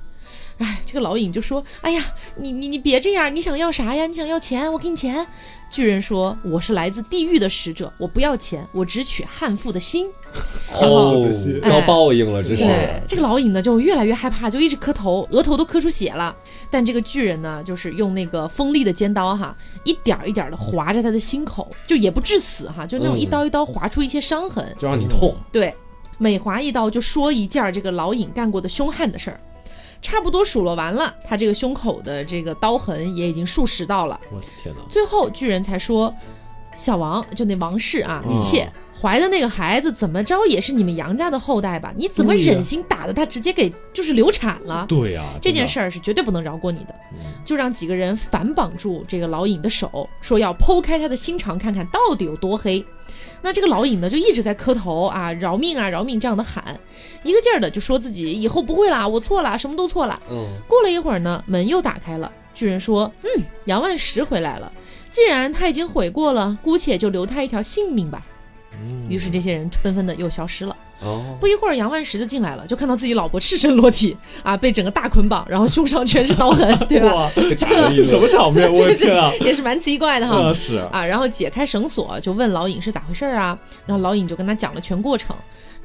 [0.60, 2.04] 哎，这个老尹就说：“哎呀，
[2.36, 4.06] 你你你别这样，你想要啥呀？
[4.08, 5.26] 你想要钱，我给你钱。”
[5.72, 10.08] 巨人说：“我是来自地狱的使者，我不要钱，我只取悍妇的心。”
[10.82, 11.28] 哦
[11.64, 12.66] 遭报应了，这是。
[12.66, 16.36] 对，这个老尹呢就越来越害怕，就一直磕头，额头都磕出血了。
[16.72, 24.74] 但这个巨人呢，就是用那个锋利的尖刀哈，一点儿一点的划着他的心口，就也不致死哈，就那种一刀一刀划出一些伤痕。
[24.78, 25.74] 就让你痛，对，
[26.18, 29.40] 每划一刀就说一件儿这个老尹干过的凶悍的事儿。
[30.02, 34.18] 差不多数落完了，他这个胸口的这个刀痕也已经数十道了。
[34.32, 34.82] 我的天哪！
[34.90, 36.14] 最后巨人才说
[36.74, 41.94] ：“小王，就那王氏啊，妾、怀的那个孩子，怎么着也是你们杨家的后代吧？
[41.96, 44.86] 你怎么忍心打的他直接给就是流产了？
[44.90, 46.96] 对呀，这件，事儿是绝对不能饶过你的。
[47.14, 52.86] 嗯就让几个人反绑住这个老尹的手，说要剖开他的心肠，看看到底有多黑。
[53.42, 56.64] 那这个老尹呢，就一直在磕头啊，饶命啊，饶命这样的喊，
[57.24, 60.20] 一个劲儿的就说自己以后不会啦，我错了，什么都错了。
[60.30, 62.32] 嗯，过了一会儿呢，门又打开了。
[62.54, 63.30] 巨人说：“嗯，
[63.66, 64.72] 杨万石回来了。
[65.10, 68.24] 既然他已经悔过了，姑且就留他一条性命吧。”
[69.10, 70.76] 于是这些人纷纷的又消失了。
[71.02, 77.32] 哦，不一会儿，杨万石就进来了，就看到自己老婆赤身裸体啊，被整个大捆绑，然后胸上全是刀痕， 对吧？
[77.36, 78.70] 这个什么场面？
[78.72, 79.32] 我的天啊！
[79.40, 80.40] 也是蛮奇怪的哈。
[80.42, 83.58] 那是啊，然后解开绳索，就问老尹是咋回事儿啊？
[83.86, 85.34] 然后老尹就跟他讲了全过程。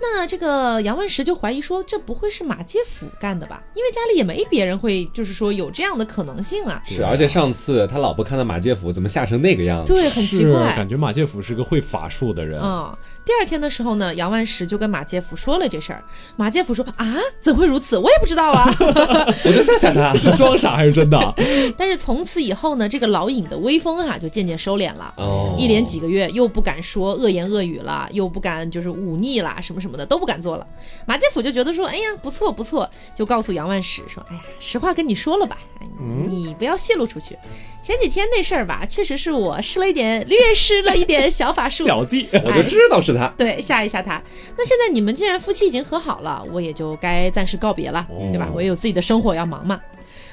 [0.00, 3.62] 那这个杨万石就怀疑说，这不会是马介甫干的吧？
[3.74, 6.83] 因为家里也没别人会，就是说有这样的可能性啊。
[6.87, 10.74] 是，而且上次他老婆看到马介甫怎么吓成那个样子，对，很奇怪。
[10.76, 12.61] 感觉马介甫是个会法术的人。
[12.61, 16.04] 嗯，第二天的时候呢，杨万石就跟马介甫说了这事儿。
[16.37, 17.96] 马介甫说啊，怎会如此？
[17.96, 18.70] 我也不知道啊。
[19.44, 20.14] 我就吓吓他。
[20.18, 21.34] 是装傻还是真的？
[21.76, 25.14] 但是从此以后呢，这个老尹的威风啊就渐渐收敛了。
[25.16, 30.66] 哦，一连几个月，又不敢说恶言恶语了，又不敢就是忤逆啦，什么什么的都不敢做了。
[31.06, 35.87] 马介甫就觉得说，哎呀，不错不错，就告诉杨万石说，哎呀，实话跟你说了吧，哎
[36.28, 37.38] 你不要泄露出去。
[37.82, 43.29] 前几天那事儿吧，确实是我施了一点，略施了一点小法术，小计，我就知道是他。
[43.37, 44.20] 对，吓一吓他。
[44.57, 48.48] 那现在你们既然夫妻已经和好了，我也就该暂时告别了，哦对吧？
[48.55, 49.81] 我也有自己的生活要忙嘛。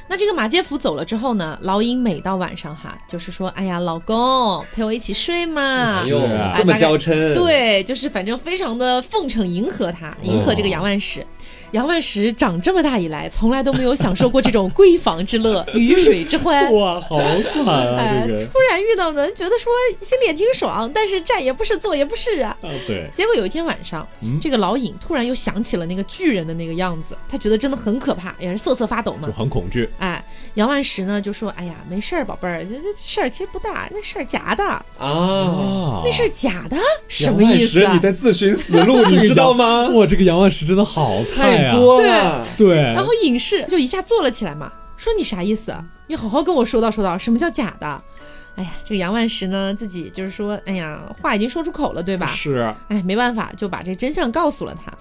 [0.07, 6.03] 那这个马介甫走了之后呢，老尹每到晚上哈，就是说，哎呀，老公陪我一起睡嘛
[6.55, 11.25] 这么娇嗔，，对，就是反正非常的奉承迎合他，迎合这个杨万石。
[11.71, 16.69] 杨万石长这么大以来，从来都没有享受过这种闺房之乐、鱼水之欢。
[16.75, 22.49] 哇，好惨突然遇到呢，觉得说心里也挺爽，但是站也不是，坐也不是啊。
[22.61, 29.33] 啊，对，结果有一天晚上，嗯这个老尹突然又想起了那个巨人的那个样子，他觉得真的很可怕，也是瑟瑟发抖呢就。
[29.33, 29.87] 很恐惧。
[29.99, 30.23] 哎，
[30.55, 34.83] 杨万石呢就说：“哎呀，没事儿，宝贝儿，这这事儿其实不大，那事儿假的，啊。
[34.99, 36.77] 啊那事儿假的，
[37.07, 39.89] 什么意思啊你？”在自寻死路， 你知道吗？
[39.93, 41.75] 哇，这个杨万石真的好菜太啊！
[41.75, 45.83] 作了，对，然后影视就一下坐了起来嘛，说：“你啥意思啊？
[46.07, 48.01] 你好好跟我说道说道，什么叫假的？”
[48.57, 52.27] 哎呀，这个杨万石呢，自己就是说，哎呀，话已经说出口了，对吧？
[52.35, 54.91] 是哎，没办法，就把这真相告诉了他。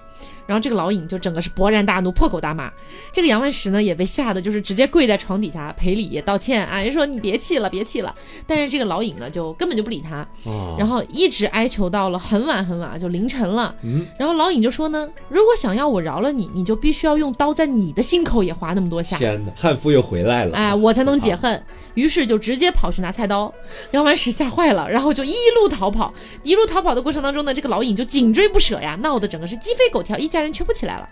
[0.45, 2.71] 然后这个老尹就整个是勃然大怒，破口大骂。
[3.11, 8.13] 这个杨万石呢也被吓得就是直接跪在床底下赔礼道歉啊，人说你别气了，别气了。
[8.45, 13.73] 但是这个老尹呢就根本就不理他，啊，然后一直哀求到了很晚很晚，就凌晨了。
[13.83, 19.17] 嗯，然后老尹就说呢，如果想要我饶了你，你就必须要用刀在你的心口也划那么多下。
[19.17, 20.55] 天哪，汉服又回来了。
[20.55, 21.63] 哎，我才能解恨。
[21.93, 23.53] 于是就直接跑去拿菜刀，
[23.91, 26.13] 杨万石吓坏了，然后就一路逃跑。
[26.43, 31.07] 一路逃跑的过程当中呢，这个老尹就紧追不舍呀，闹得整个是鸡飞狗跳，一家人全部起来了。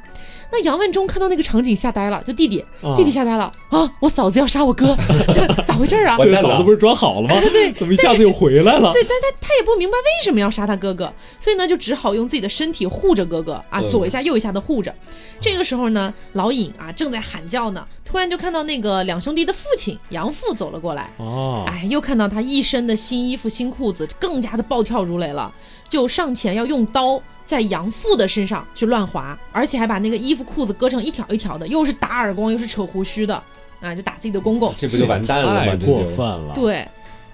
[0.51, 3.87] 那杨万忠看到那个场景吓呆了，就弟弟，啊弟弟吓呆了啊！
[3.99, 4.97] 我嫂子要杀我哥，
[5.31, 6.17] 这咋回事啊？
[6.17, 7.39] 完蛋了对嫂子不是装好了吗？
[7.51, 8.91] 对怎么一下子又回来了？
[8.91, 14.93] 对，但他他也不明白为什么要杀他哥哥，所以呢，就只好用自己的身体护着哥哥啊，嗯左一下右一下的护着。
[15.39, 25.53] 这个时候呢，老尹啊正在喊叫呢，突然就看到那个两兄弟的父亲杨父走了过来，哦，哎，又看到他一身的新衣服、新裤子，更加的暴跳如雷了，
[25.87, 33.41] 就上前要用刀在杨父的身上去乱划，而且还把那个衣服、裤子割成一条一条的，又是打耳光，又是扯胡须的，
[33.81, 34.71] 啊，就打自己的公公。
[34.77, 35.65] 这不就完蛋了吗？
[35.65, 36.53] 太过分了。
[36.53, 36.87] 对，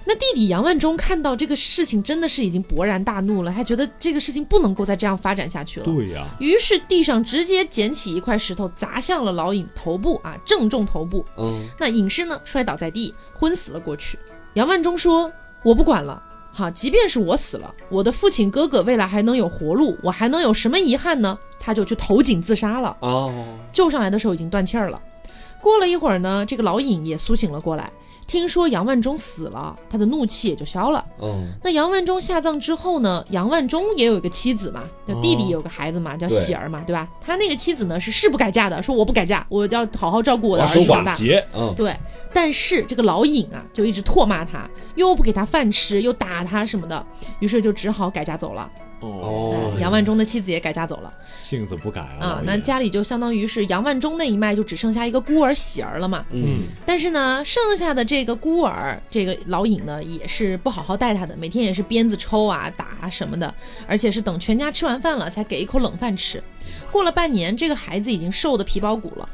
[0.05, 5.85] 那弟弟杨万忠看到这个事情，真的是已经勃然大怒了，他觉得这个事情不能够再这样发展下去了。
[5.85, 11.25] 对呀，于是地上直接捡起一块石头砸向了老尹头部啊，正中头部。
[11.37, 14.17] 嗯，那尹氏呢摔倒在地，昏死了过去。
[14.53, 15.29] 杨万忠说
[15.61, 16.23] ：“我不管了，
[16.55, 22.95] 哈，即便是我死了，我的父亲哥哥未来还能有活路，我还能有什么遗憾呢？”他就去投井自杀了。
[23.01, 23.33] 哦，
[23.73, 25.01] 救上来的时候已经断气儿了。
[25.59, 27.91] 过了一会儿呢，这个老尹也苏醒了过来，
[28.27, 31.03] 听说杨万忠死了，他的怒气也就消了。
[31.19, 37.07] 嗯，那杨万忠下葬之后呢，杨万忠也有一个妻子嘛，就弟弟有个孩子嘛，叫喜儿嘛，对吧？
[37.19, 41.15] 他那个妻子呢是誓不改嫁的，说我不改嫁，我要好好照顾我的儿子长大。
[41.75, 41.95] 对，
[42.31, 47.05] 但是这个老尹啊，就一直唾骂他，又不给他饭吃，又打他什么的，
[47.39, 48.69] 于是就只好改嫁走了。
[49.01, 51.13] 哦，杨万忠的妻子也改嫁走了。
[51.35, 56.25] 性子不改啊啊，那家里就相当于是杨万忠那一脉就只剩下一个孤儿喜儿了嘛。
[56.31, 63.53] 嗯，但是呢，剩下的这个孤儿，这个老尹呢，也是不好好待他的，每天也是鞭子抽啊、打啊什么的，
[63.85, 66.41] 而且是等全家吃完饭了才给一口冷饭吃。
[66.89, 69.29] 过了半年，这个孩子已经瘦的皮包骨了。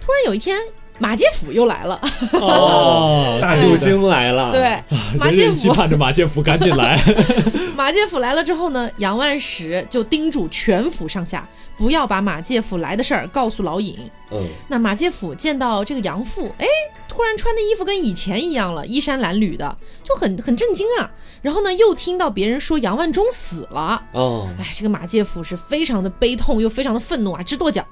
[0.00, 0.58] 突然有一天，
[1.02, 2.00] 马介甫又来了，
[2.34, 4.80] 哦，大救星来了。，对，
[5.18, 6.96] 马介人人期甫，盼着马介甫赶紧来。
[7.74, 11.44] 马介甫来了之后呢，杨万石就叮嘱全府上下
[11.76, 13.98] 不要把马介甫来的事儿告诉老尹。
[14.30, 16.66] 嗯，那马介甫见到这个杨父，哎，
[17.08, 21.10] 突然穿的衣服跟以前一样了，衣衫褴褛的，就很很震惊啊。
[21.42, 27.84] 然后呢，又听到别人说杨万忠死了，哦，哎，这个马介甫是非常的悲痛，又非常的愤怒啊，直跺脚。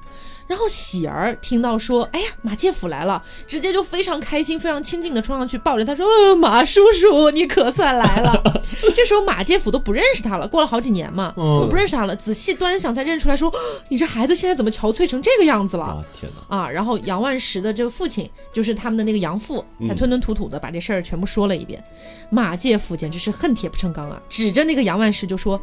[0.51, 8.43] 然后喜儿听到说，哎呀，马介甫来了，直接就非常开心、非常亲近的冲上去抱着他说：“呃，马叔叔，你可算来了。”
[8.97, 12.17] 这时候马介甫都不认识他了，过了好几年嘛，嗯都不认识他了。
[12.17, 13.55] 仔细端详才认出来说：“哦
[13.91, 16.57] 你这孩子现在怎么憔悴成这个样子了？”啊天哪！
[16.57, 21.81] 啊，然后杨万石的这个父亲就是他们的那个杨父，他吞吞吐吐的把这事儿全部说了一遍。
[22.29, 25.61] 马介甫简直是恨铁不成钢啊，指着那个杨万石就说：“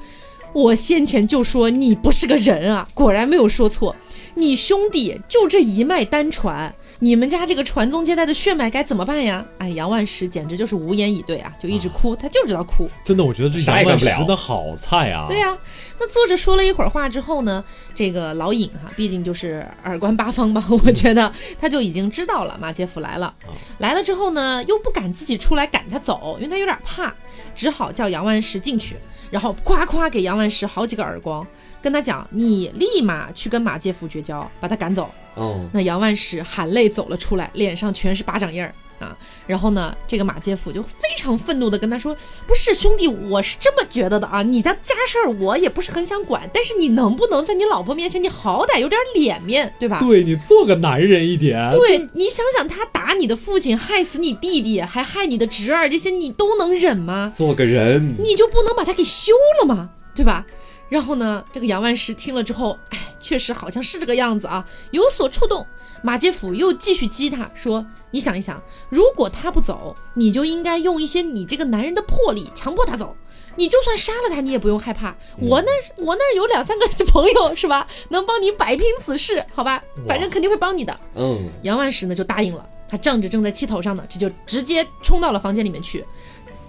[0.53, 3.93] 我先前就说你不是个人啊，果然没有说错。
[4.37, 12.87] 你兄弟就这一脉单传，你们家这个传宗接代的血脉该怎么办呀？”哎，杨万石简直就是无言以对啊，就一直哭，他就知道哭。
[13.03, 15.25] 真的，我觉得这杨万石的好菜啊！
[15.27, 15.57] 对呀、
[15.99, 17.63] 那作者说了一会儿话之后呢，
[17.97, 23.33] 这个老尹哈、毕竟就是耳观八方吧， 我觉得他就已经知道了马介甫来了。
[23.79, 27.11] 来了之后呢，又不敢自己出来赶他走，因为他有点怕，
[27.55, 28.95] 只好叫杨万石进去，
[29.31, 31.45] 然后夸夸给杨万石好几个耳光，
[31.81, 38.71] 跟他讲：“你立马去跟马介甫绝交，把他赶走。”哦，那杨万石含泪走了出来，脸上全是巴掌印儿。
[38.99, 39.15] 啊。
[39.45, 42.15] 然后呢，这个马介甫就非常愤怒的跟他说
[42.47, 51.71] ：“不是兄弟，我是这么觉得的啊，你的家事儿我也不是很想管，但是你能不能在你老婆面前，你好歹有点脸面，对吧？”对你做个男人一点。
[51.71, 57.31] 对你想想，他打你的父亲，害死你弟弟，还害你的侄儿，这些你都能忍吗？
[57.35, 59.89] 做个人，你就不能把他给休了吗？
[60.15, 60.45] 对吧？
[60.89, 65.67] 然后呢，这个杨万石听了之后，哎，确实好像是这个样子啊，有所触动。
[66.03, 73.15] 马介甫又继续激他说：“你想一想，如果他不走，你就应该用一些你这个男人的魄力强迫他走。
[73.55, 75.15] 你就算杀了他，你也不用害怕。
[75.39, 75.71] 我那
[76.03, 79.83] 我那儿有两三个朋友是吧，能帮你摆平此事，好吧？
[80.07, 86.05] 反正肯定会帮你的。”嗯，杨万石呢就答应了，他仗着正在气头上呢，这就直接冲到了房间里面去。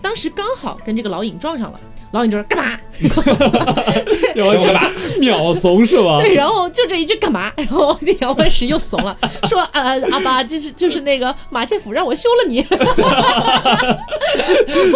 [0.01, 1.81] 当时刚好跟这个老尹撞上了，
[2.12, 2.79] 老尹就说干嘛？
[4.35, 4.90] 要干嘛？
[5.21, 6.21] 秒怂是吧？
[6.23, 7.53] 对，然后就这一句干嘛？
[7.57, 9.16] 然后这杨万石又怂了，
[9.49, 12.62] 说呃阿爸就是就是那个马介甫让我休了你。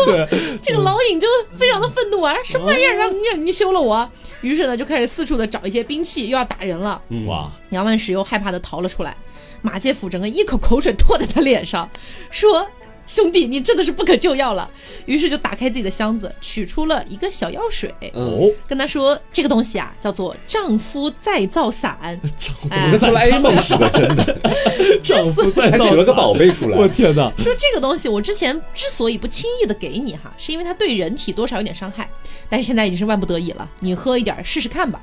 [0.06, 0.28] 对，
[0.62, 4.08] 这个老尹就非常的愤怒啊，什么玩意儿让你你休了我？
[4.40, 7.00] 于是呢就开始四处的找一些兵器，又要打人了。
[7.26, 9.14] 哇，杨万石又害怕的逃了出来，
[9.60, 11.88] 马介甫整个一口口水吐在他脸上，
[12.30, 12.66] 说。
[13.06, 14.68] 兄弟，你真的是不可救药了。
[15.06, 22.18] 于是就打开自己的箱子，取出了一个小药水，哦，跟他说：“这个东西啊，叫做丈夫再造散。
[22.38, 22.54] 丈
[22.90, 24.38] 夫哆啦 A 梦似的，真的，
[25.02, 26.78] 丈夫再造还取了个宝贝出来。
[26.78, 27.32] 我天哪！
[27.38, 32.08] 说这个东西，我之前之所以不轻易的给你哈，是因为它对人体多少有点伤害，
[32.48, 35.02] 但是现在已经是万不得已了，你喝一点试试看吧。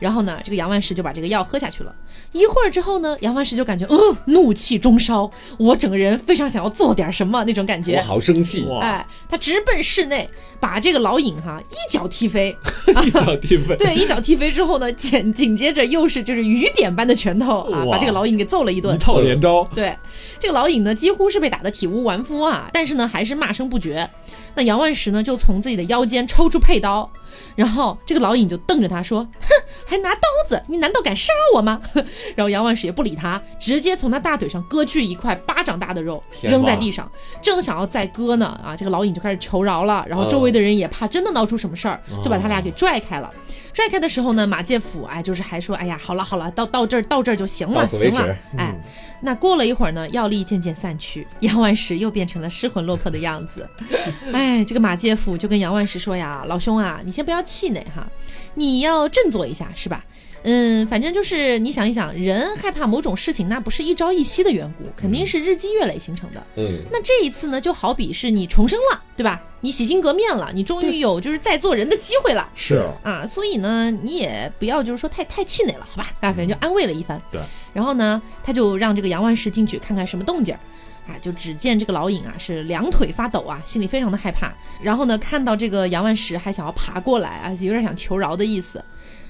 [0.00, 1.94] 然后呢，这个杨万石就把这个药喝下去了。
[2.32, 8.00] 一会儿之后呢，杨万石就感觉，嗯，怒气中烧，我整个人非常想要做点什么那种感我觉。
[8.00, 12.56] 好生气，哇哎，他直奔室内，把这个老尹哈一脚踢飞。
[13.04, 13.76] 一脚踢飞。
[13.78, 18.98] 对，一脚踢飞之后呢，紧紧接着又是就是雨点般的拳头啊，把这个老尹给揍了一顿一。
[18.98, 19.96] 套连招，对，
[20.38, 24.08] 这个老尹呢，几乎是被打得体无完肤啊，但是呢，还是骂声不绝。
[24.54, 27.08] 那杨万石呢，就从自己的腰间抽出佩刀，
[27.56, 29.48] 然后这个老尹就瞪着他说：“哼，
[29.86, 31.80] 还拿刀子，你难道敢杀我吗？”
[32.36, 37.10] 然后杨万石也不理他，直接从他大腿上割去一块巴掌大的肉，扔在地上，
[37.42, 43.32] 正想要再割呢，啊，这个老尹就开始求饶了，然后周围的人也怕真的闹出什么事儿，就把他俩给拽开了。
[43.72, 48.74] 拽开的时候呢，马介甫哎，就是还说，哎呀，好了好了，到到这儿到这儿就行了，行了止，哎，
[49.20, 53.68] 那过了一会儿呢，药力渐渐散去，杨万石又变成了失魂落魄的样子。
[54.32, 58.06] 哎，这个马介甫就跟杨万石说呀：“老兄啊，你先不要气馁哈，
[58.54, 60.04] 你要振作一下，是吧？
[60.42, 66.42] 嗯，反正就是你想一想，人害怕某种事情，那不是一朝一夕的缘故，肯定是日积月累形成的。
[66.56, 69.40] 嗯，那这一次呢，就好比是你重生了，对吧？
[69.60, 72.48] 你洗心革面了，你终于有就是再做人的机会了。
[72.54, 76.08] 是啊，所以呢，你也不要就是说太太气馁了，好吧？
[76.20, 77.20] 啊，反正就安慰了一番。
[77.30, 77.40] 对，
[77.74, 80.60] 然后呢，他就让这个杨万石进去看看什么动静儿。
[81.08, 84.52] 啊，就只见这个老尹啊是两腿发抖啊，心里非常的害怕。
[84.80, 88.82] 然后呢，看到这个杨万石还想要爬过来啊，有点想求饶的意思。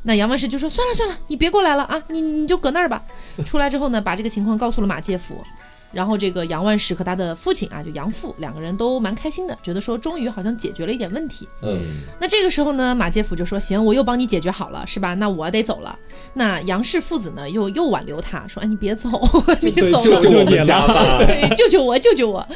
[0.04, 3.02] 那杨万石就说：“算了算了，你别过来了啊，你你就搁那儿吧。”
[3.44, 5.44] 出来之后呢，把这个情况告诉了马介甫。
[5.92, 11.48] 然后这个杨万石和他的父亲啊，就杨父两个人都蛮开心的，觉得说终于好像解决了一点问题。
[11.62, 11.78] 嗯，
[12.20, 15.14] 那这个时候呢，马介甫就说：“行，我又帮你解决好了，是吧？
[15.14, 15.98] 那我得走了。”
[16.34, 19.08] 那杨氏父子呢，又又挽留他说：“哎，你别走，
[19.60, 20.20] 你对走了。
[20.20, 22.46] 救救你家了吧，对，救救我，救救我！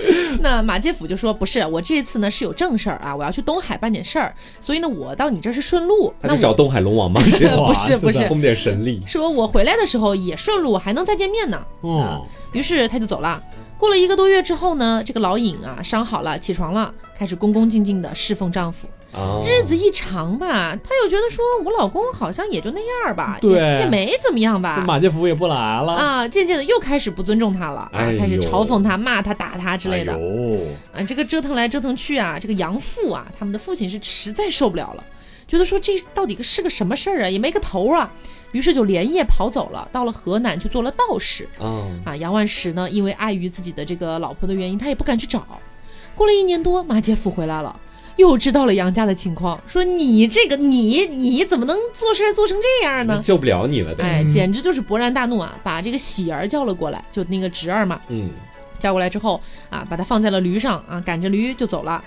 [0.40, 6.12] 那马介甫就说：“不是，我这次呢是有正事儿啊，我要去东海办点事儿，所以呢，我到你这儿是顺路。
[6.20, 7.20] 那我找东海龙王吗？
[7.66, 11.60] 不是 不是真的充点神力，说我回来的时候也顺路，还能再见面呢。
[11.80, 13.42] 哦，于是他就走了。
[13.76, 18.88] 过了一个多月之后呢，这个老尹啊伤好了，起床了，开始恭恭敬敬的侍奉丈夫。
[19.12, 24.82] 啊，日子一长吧，她又觉得说，我老公好像也就那样吧，对也也没怎么样吧。
[24.86, 30.12] 马介甫也不来了啊，渐渐的又开始不尊重她了，啊哎，呦开始嘲讽她、骂她、打她之类的。
[30.14, 30.58] 哎呦
[30.94, 35.04] 啊，这个折腾来折腾去啊，这个杨父啊，他们的父亲是实在受不了了，
[35.46, 38.10] 觉得说这到底是个什么事儿啊，也没个头啊，
[38.54, 41.46] 于是就连夜跑走了，到了河南去做了道士。
[41.58, 45.44] 啊，啊，杨万石呢，因为碍于自己的这个老婆的原因，他也不敢去找。
[46.14, 47.80] 过了一年多，马姐夫回来了，
[48.16, 53.20] 又知道了杨家的情况，说你这个你你怎么能做事做成这样呢？
[53.20, 55.58] 救不了你了的，哎，简直就是勃然大怒啊！
[55.64, 58.30] 把这个喜儿叫了过来，就那个侄儿嘛，嗯，
[58.78, 62.02] 叫过来之后啊，把他放在了驴上啊，赶着驴就走了。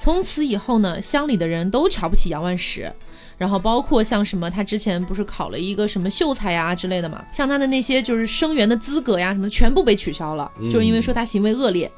[0.00, 2.92] 从此以后呢，乡里的人都瞧不起杨万石，
[3.38, 11.90] 然后包括像什么他之前不是考了一个什么秀才呀之类的嘛，像他的那些就是生源的资格呀什么的，全部被取消了，嗯就是因为说他行为恶劣。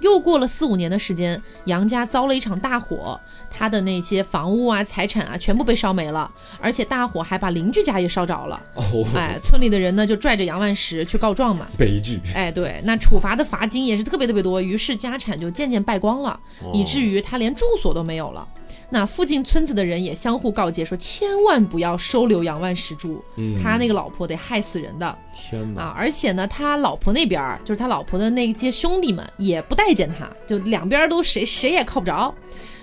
[0.00, 3.18] 又过了四五年的时间，杨家遭了一场大火，
[3.50, 8.62] 他的那些房屋啊、财产啊全部被烧没了，而且大火还把邻居家也烧着了。
[8.74, 8.82] 哦，
[9.16, 11.66] 哎，村里的人呢就拽着杨万石去告状嘛。
[11.78, 12.20] 悲剧。
[12.34, 16.38] 哎，对，那处罚的罚金也是特别特别多，于是家产就渐渐败光了，
[16.74, 18.46] 以至于他连住所都没有了。
[18.88, 25.82] 那附近村子的人也相互告诫说，千万不要收留杨万石住，嗯他那个老婆得害死人的天哪！
[25.82, 25.94] 啊！
[25.96, 32.32] 而且呢，他老婆那边儿就是他老婆的那些兄弟们也不待见他，就两边都谁谁也靠不着。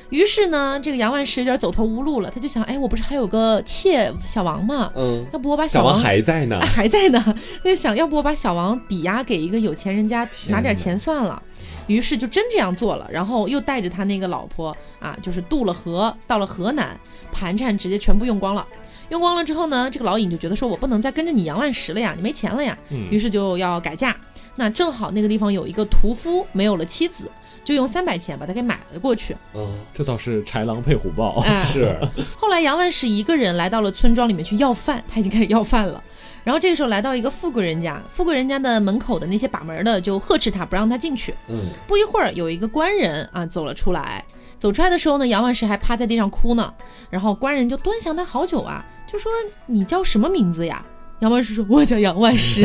[0.10, 4.92] 于是呢，这个杨万石有点走投无路了，他就想，哎，我不是还有个妾小王吗？
[4.96, 6.60] 嗯，要不我把小王王还在呢。
[6.68, 11.42] 还在呢，他就想要不我把小王抵押给一个有钱人家拿点钱算了。
[11.88, 17.00] 于是就真这样做了，然后又带着他那个老婆啊，就是渡了河，到了河南，
[17.32, 18.66] 盘缠直接全部用光了。
[19.10, 24.16] 用光了之后呢，这个老尹就觉得说，我不能再跟着你杨万石了呀，你没钱了呀，嗯于是就要改嫁。
[24.56, 27.30] 那正好那个地方有一个屠夫没有了妻子，
[27.66, 29.36] 就用三百钱把他给买了过去。
[29.54, 31.40] 嗯，这倒是豺狼配虎豹。
[31.46, 32.00] 哎，是。
[32.38, 36.02] 后来杨万石一个人来到了村庄里面去要饭，他已经开始要饭了。
[36.44, 41.34] 然后这个时候来到一个富贵人家，富贵人家的门口的那些把门的就呵斥他，不让他进去。
[41.48, 44.24] 嗯，不一会儿，有一个官人啊走了出来，
[44.60, 46.74] 走出来的时候呢，杨万石还趴在地上哭呢。
[47.10, 49.32] 然后官人就端详他好久啊，就说
[49.68, 50.84] ：“你叫什么名字呀？”
[51.20, 52.64] 杨万石说：“我叫杨万石。”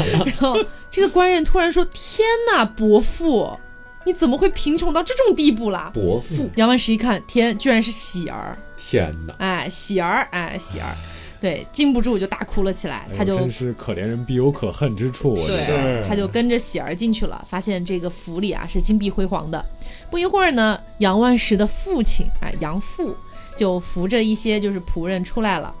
[0.26, 0.58] 然后
[0.90, 3.58] 这个官人突然说：“天哪，伯父，
[4.04, 8.58] 你怎么会贫穷到这种地步啦伯父，？”杨万石一看，天，居然是喜儿。
[8.76, 9.34] 天哪！
[9.38, 10.94] 哎，喜儿，哎，喜儿，
[11.40, 13.06] 对，禁不住就大哭了起来。
[13.16, 15.36] 他就真是可怜人必有可恨之处。
[15.36, 19.64] 对，他就跟着喜儿进去了，发现这个府里啊是金碧辉煌的。
[20.10, 23.14] 不一会儿呢，杨万石的父亲，哎，杨父
[23.56, 25.74] 就扶着一些就是仆人出来了。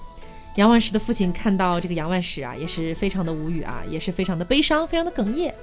[0.56, 5.54] 杨万石的父亲看到这个杨万石啊，也是非常的无语啊，也是非常的悲伤，非常的哽咽。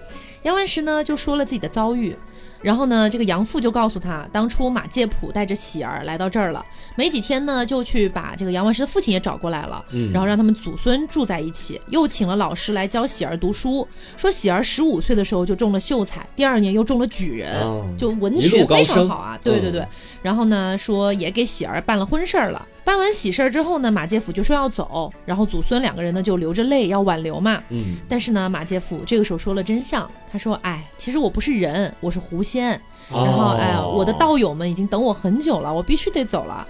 [0.44, 2.16] 杨万石呢就说了自己的遭遇，
[2.64, 19.82] 然后呢，这个杨父就告诉他，当初马介甫带着喜儿来到这儿了，没几天呢，就去把这个杨万石的父亲也找过来了，嗯然后让他们祖孙住在一起，又请了老师来教喜儿读书，说喜儿十五岁的时候就中了秀才，第二年又中了举人，哦就文一学非常好啊，对对对。
[19.82, 19.88] 嗯
[20.24, 22.68] 然后呢，说也给喜儿办了婚事儿了。
[22.86, 27.62] 办完喜事儿之后呢，马介甫就说要走，然后祖孙两个人呢就流着泪要挽留嘛。
[27.70, 32.80] 嗯，但是呢，马介甫这个时候说了真相，他说：“哎，其实我不是人，我是狐仙。
[33.10, 36.68] 然后哦哎，我的道友们已经等我很久了，我必须得走了。”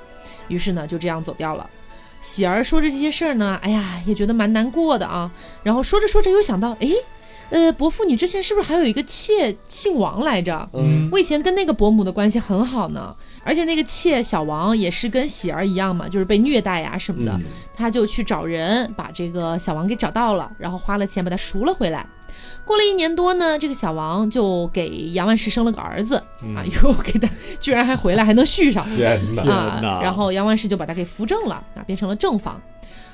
[0.49, 1.68] 于是呢，就这样走掉了。
[2.22, 5.32] 喜儿说着这些事儿呢，哎呀，也觉得蛮难过的啊。
[5.64, 6.89] 然后说着说着又想到，哎，
[7.49, 10.70] 呃，伯父，你之前是不是还有一个妾姓王来着？
[10.74, 17.43] 嗯，我以前跟那个伯母的关系很好呢，而且那个妾小王也是跟喜儿一样嘛，就是被虐待呀、什么的，嗯
[17.75, 22.05] 他就去找人把这个小王给找到了，然后花了钱把他赎了回来。
[22.65, 26.15] 过了一年多呢，这个小王就给杨万石生了个儿子、
[26.55, 27.29] 啊，又给他
[27.59, 29.43] 居然还回来还能续上 天哪！
[29.43, 32.59] 天啊哪，然后杨万石就把他给扶正了啊，变成了正房。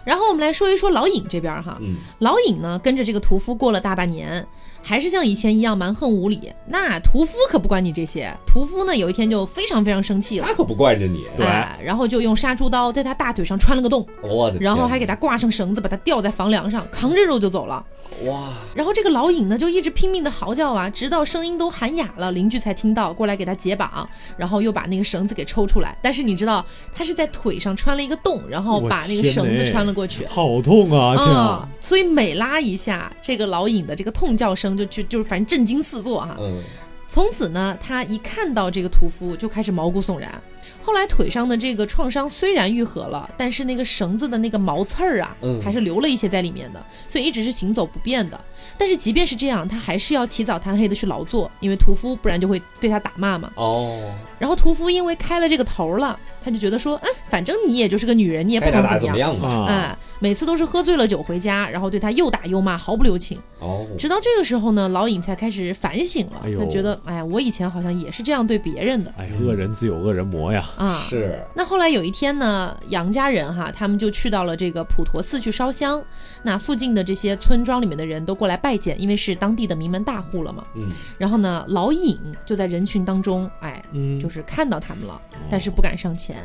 [0.06, 4.46] 然后我们来说一说老尹这边哈，嗯，老尹呢跟着这个屠夫过了大半年，
[4.90, 6.52] 还是像以前一样蛮横无理。
[6.66, 11.28] 那屠夫可不管你这些，屠夫呢有一天就非常非常生气了他，可不惯着你。
[11.38, 17.86] 对哎，然后就用杀猪刀在他大腿上穿了个洞，我的，然后还给他挂上绳子，把他吊在房梁上，扛着肉就走了。
[18.26, 25.96] 哇，然后这个老尹呢就一直拼命的嚎叫啊，直到声音都喊哑了，邻居才听到，过来给他解绑，然后又把那个绳子给抽出来。
[26.02, 26.66] 但是你知道
[26.96, 30.26] 他是在腿上穿了一个洞，然后把那个绳子穿了过去。
[30.26, 31.16] 好痛啊！
[31.16, 31.70] 啊！
[31.70, 36.36] 嗯，所以每拉一下，这个老尹的这个痛叫声就就就是反正震惊四座哈。
[36.40, 36.62] 嗯，
[37.08, 40.42] 从此呢，他一看到这个屠夫就开始毛骨悚然。
[40.82, 48.40] 后来腿上的这个创伤虽然愈合了，但是那个绳子的那个毛刺儿啊，嗯还是留了一些在里面的，所以一直是行走不便的。
[48.78, 53.52] 但是即便是这样，他还是要起早贪黑的去劳作，因为屠夫不然就会对他打骂嘛。
[53.56, 59.50] 哦，然后屠夫因为开了这个头了，他就觉得说，嗯，反正你也就是个女人，你也不该能怎么样吧？
[59.50, 63.40] 啊，哎，每次都是喝醉了酒回家，然后对他又打又骂，毫不留情。
[63.60, 70.66] 哦，直到这个时候呢，老尹才开始反省了，哎他觉得，哎，我以前好像也是这样对别人的哎，恶人自有恶人磨呀！
[70.78, 70.94] 啊。
[70.94, 76.02] 是，那后来有一天呢，杨家人哈，他们就去到了这个普陀寺去烧香。
[76.44, 80.64] 那附近的这些村庄里面的人都过来拜见，因为是当地的名门大户了嘛。
[80.76, 80.84] 嗯，
[81.18, 86.38] 然后呢，老尹就在人群当中，哎，嗯，就是看到他们了，但是不敢上前。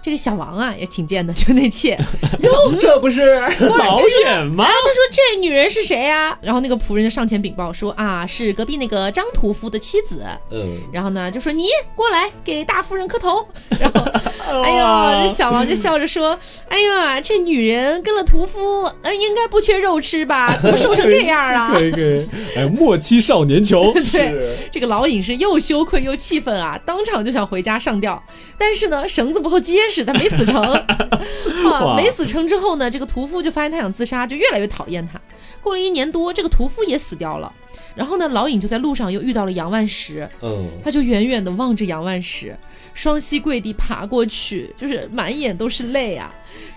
[0.00, 1.98] 这个小王啊也挺贱的，就那妾，
[2.80, 3.40] 这不是
[3.78, 4.64] 导演吗？
[4.64, 10.24] 他说这女人是谁呀、然后那个仆人就上前禀报说啊是隔壁那个张屠夫的妻子。
[10.50, 13.46] 嗯，然后呢，就说你过来给大夫人磕头。
[13.80, 14.00] 然后，
[14.46, 16.38] 哎呦，这小王就笑着说
[16.68, 20.56] ：“哎呀，这女人跟了屠夫，呃，应该不缺肉吃吧？
[20.62, 28.22] 怎么瘦成这样啊可以可以，哎，莫欺少年穷。？”对，这个老尹是又羞愧又气愤啊，当场就想回家上吊，
[28.56, 30.62] 但是呢，绳子不够结实，他没死成。
[30.62, 35.20] 啊，没死成之后呢，这个屠夫就发现他想自杀，就越来越讨厌他。
[35.60, 37.52] 过了一年多，这个屠夫也死掉了。
[37.96, 42.54] 然后呢，老尹就在路上又遇到了杨万石，嗯，他就远远的望着杨万石，
[42.92, 46.32] 双膝跪地爬过去，就是满眼都是泪啊。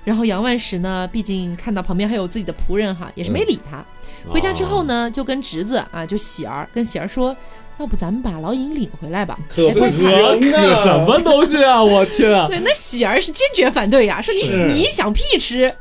[0.05, 3.83] 然后杨万石呢，毕竟看到旁边还有自己的仆人哈，也是没理他。
[4.29, 7.35] 回家之后呢，就跟侄子啊，就喜儿跟喜儿说，
[7.79, 9.39] 要不咱们把老尹领回来吧？
[9.47, 11.81] 可不哎行可啊可什么东西啊！
[11.81, 12.45] 我天啊！
[12.51, 15.73] 对，那喜儿是坚决反对呀、说你你想屁吃。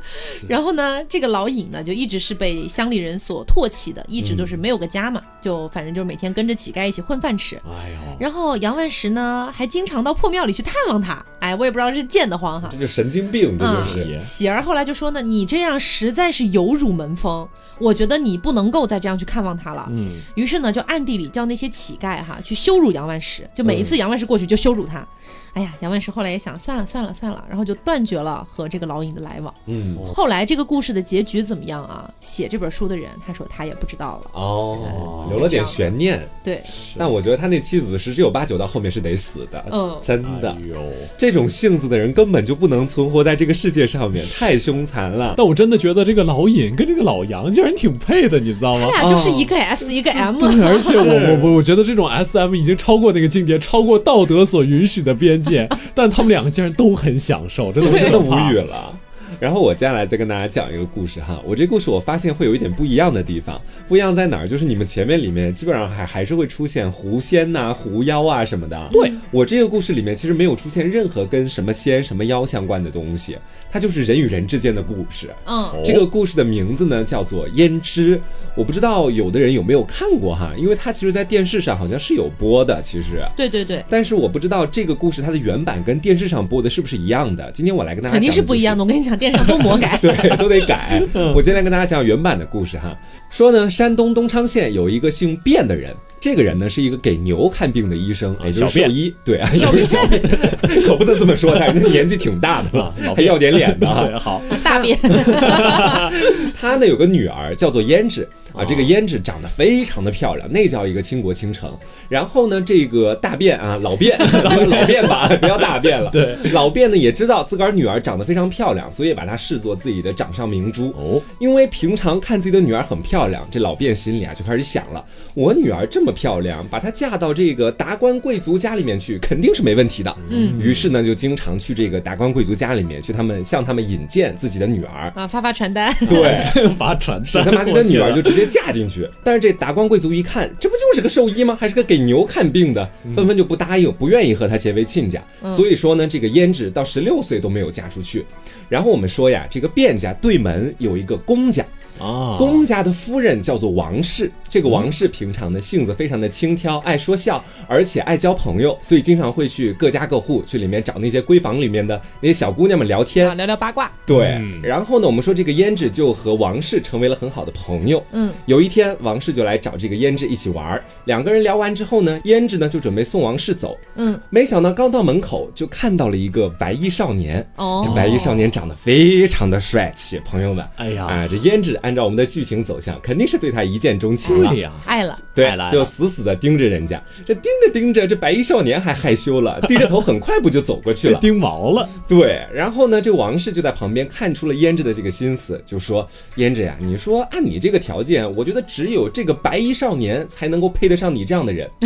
[0.47, 7.57] 然后呢，这个老尹呢，就一直是被乡里人所唾弃的，一直都是没有个家嘛，就反正就是每天跟着乞丐一起混饭吃。
[7.57, 11.23] 哎呦，然后杨万石呢，还经常到破庙里去探望他。
[11.39, 12.77] 哎，我也不知道是贱得慌哈这。
[12.77, 14.03] 就神经病，这就是。
[14.03, 17.47] 嗯喜儿后来就说呢，你这样实在是有辱门风，
[17.79, 19.87] 我觉得你不能够再这样去看望他了。
[19.91, 25.07] 嗯，于是呢，就暗地里叫那些乞丐哈去羞辱杨万石，就每一次杨万石过去就羞辱他。
[25.53, 29.53] 哎呀，杨万石后来也想，算了算了算了，然后就断绝了和这个老尹的来往。
[29.65, 32.09] 嗯，后来这个故事的结局怎么样啊？
[32.21, 34.31] 写这本书的人他说他也不知道了。
[34.33, 36.19] 哦，留了点悬念。
[36.43, 36.61] 对，
[36.97, 40.57] 但我觉得他那妻子十之有八九到后面是得死的，嗯真的哎。
[40.69, 40.77] 呦，
[41.17, 45.33] 这种性子的人根本就不能存活在这个世界上面，太凶残了。
[45.37, 49.01] 但我真的觉得这个老尹跟这个老杨竟然挺配的，你知道吗他？
[49.01, 50.39] 俩就是一个 S 一个 M。
[50.39, 51.03] 对，而且我
[51.43, 58.93] 我我我觉得这种 S M 已经超过那个境界，超过道德所允许的边界， 但他们两个竟然都很享受，真的我真的无语了。
[59.39, 64.47] 然后我接下来再跟大家讲一个故事哈，我这故事我发现会有一点不一样的地方，不一样在哪儿？
[64.47, 68.87] 就是你们前面里面基本上还还是会出现狐仙呐、狐妖啊什么的。
[68.91, 73.37] 对我这个故事里面其实没有出现任何跟什么仙、什么妖相关的东西，
[73.71, 75.29] 它就是人与人之间的故事。
[75.45, 78.17] 嗯，这个故事的名字呢叫做《胭脂》，
[78.55, 83.21] 我不知道有的人有没有看过哈，因为它其实在电视上好像是有播的，其实。
[83.37, 87.51] 对对对，但是我不知道这个故事它的原版跟电视上播的是不是一样的。
[87.51, 88.83] 今天我来跟大家肯定是不一样的。
[88.83, 89.97] 我跟你讲，电视上都魔改。
[90.01, 91.01] 对，都得改。
[91.35, 92.97] 我今天来跟大家讲原版的故事哈。
[93.29, 99.13] 说呢，山东东昌县有一个姓卞的人，这个人呢是一个给牛看病的医生，也就是小兽医。
[99.23, 99.85] 对啊， 小便。
[99.85, 100.21] 小便，
[100.85, 104.05] 可不能这么说他，人家年纪挺大的了啊，还要点脸的哈。
[104.05, 104.97] 对，好，大便，
[106.59, 108.23] 他呢有个女儿叫做胭脂。
[108.23, 111.71] 哦啊，这个胭脂长得非常的漂亮，那叫一个倾国倾城。
[112.07, 116.09] 然后呢，这个大便啊，老卞， 老老便吧， 不要大便了。
[116.11, 120.89] 对，老便呢也知道自个儿女儿长得非常漂亮，所以把她视作自己的掌上明珠。
[120.97, 130.15] 哦，因为平常看自己的女儿很漂亮，这老便心里啊就开始想了：我女儿这么漂亮，把她嫁到这个达官贵族家里面去，肯定是没问题的。
[130.29, 135.11] 嗯，于是呢，就经常去这个达官贵族家里面，去他们向他们引荐自己的女儿。
[135.15, 135.93] 啊，发发传单。
[136.09, 136.43] 对，
[136.77, 139.09] 发传使单，他把自己的女儿就直接嫁进去。
[139.23, 141.57] 但是这达官贵族一看，这不就是个兽医吗？
[141.59, 145.23] 还是个给牛看病的，纷纷就不答应，不愿意和他结为亲家。
[145.55, 148.25] 所以说呢，这个胭脂到十六岁都没有嫁出去。
[148.67, 151.65] 然后我们说呀，这个卞家对门有一个公家，
[151.99, 163.35] 啊，公家的夫人叫做王氏，这个王氏平常的性子非常的轻佻，爱说笑，而且爱交朋友，所以经常会去各家各户去里面找那些闺房里面的那些小姑娘们聊天啊，。
[163.35, 163.91] 聊聊八卦。
[164.05, 168.03] 对，嗯然后呢，我们说这个胭脂就和王氏成为了很好的朋友。
[168.11, 177.47] 嗯，有一天，王氏就来找这个胭脂一起玩，两个人聊完之后呢，胭脂呢就准备送王氏走，嗯，没想到刚到门口就看到了一个白衣少年。
[177.55, 184.59] 哦这白衣少年长得非常的帅气，朋友们，哎呀啊，这胭脂按照我们的剧情走向，肯定是对他一见钟情了对。
[184.59, 185.17] 呀，爱了。
[185.35, 191.19] 对了就死死的盯着人家，这盯着盯着，这白衣少年还害羞了， 低着头，很快不就走过去了。
[191.19, 201.69] 盯毛了，对，然后呢，这王氏就在旁边看出了胭脂的这个心思，就说：“胭脂呀，你说按你这个条件，我觉得只有这个白衣少年才能够配得上你这样的人。”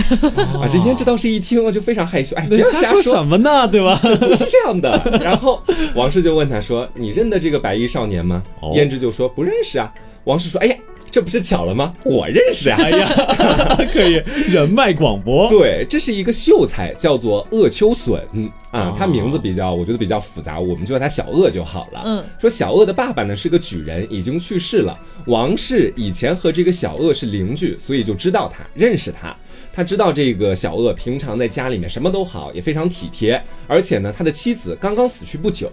[0.59, 3.67] 啊，这胭脂当时一听就非常害羞，哎，不要瞎瞎说什么呢？
[3.67, 3.95] 对吧？
[4.01, 5.19] 不是这样的。
[5.21, 5.61] 然后
[5.95, 9.93] 王氏就问他说：“你认得这个白衣少年吗？”哦胭脂就说：“不认识啊。”
[10.25, 10.75] 王氏说：“哎呀，
[11.13, 11.93] 这不是巧了吗？
[12.03, 13.07] 我认识啊。”哎呀，
[13.93, 14.13] 可以
[14.49, 22.01] 人脉广博，对，这是一个秀才，叫做鄂秋笋嗯啊哦，他名字比较，我觉得比较复杂，我们就叫他小鄂就好了。
[22.03, 24.97] 嗯，说小鄂的爸爸呢是个举人，已经去世了。
[25.27, 29.35] 王氏以前和这个小鄂是邻居，所以就知道他，认识他。
[29.71, 35.71] 他知道这个小鄂平常在家里面什么都好，也非常体贴，而且呢，他的妻子刚刚死去不久。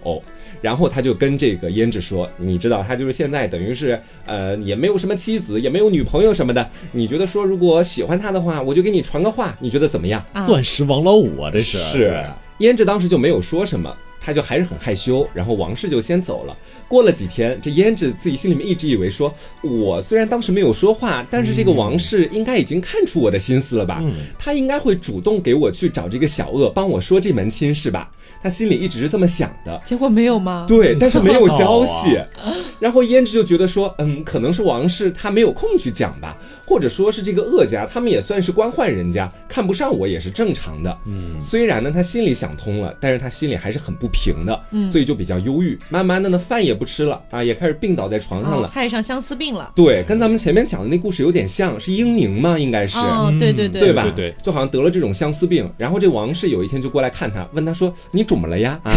[0.61, 6.69] 然后他就跟这个胭脂说：“你知道，他就是现在等于是呃，也没有什么妻子，也没有女朋友什么的。
[6.91, 12.25] 你觉得说，如果喜欢他的话，我就给你传个话，你觉得怎么样？”啊钻石王老五啊，这是是，
[12.59, 15.27] 胭脂当时就没有说什么，他就还是很害羞。
[15.33, 16.55] 然后王氏就先走了。
[16.87, 19.33] 过了几天，这胭脂自己心里面一直以为说，
[19.63, 24.03] 我虽然当时没有说话，但是这个王氏应该已经看出我的心思了吧？
[24.37, 28.11] 他应该会主动给我去找这个小鄂，帮我说这门亲事吧？
[28.41, 29.81] 他心里一直是这么想的。
[29.85, 30.65] 结果没有吗？
[30.67, 32.19] 对，但是没有消息。
[32.79, 36.35] 然后胭脂就觉得说，嗯，可能是王氏他没有空去讲吧，
[36.71, 40.97] 或者说是这个鄂家他们也算是官宦人家，看不上我也是正常的。
[41.05, 45.77] 嗯，虽然呢他心里想通了，但是他心里还是很不平的，嗯，所以就比较忧郁。
[45.89, 48.69] 慢慢的呢，饭也不吃了啊，也开始病倒在床上哦了。
[48.69, 49.69] 害上相思病了。
[49.75, 52.57] 对，跟咱们前面讲的那故事有点像，是英宁吗？
[52.57, 52.97] 应该是。
[52.99, 54.03] 哦，对对对，对吧？
[54.03, 58.79] 对对就好像得了这种相思病，然后这王氏有一天就过来看他，问他说：“你肿么了呀？
[58.85, 58.95] 啊，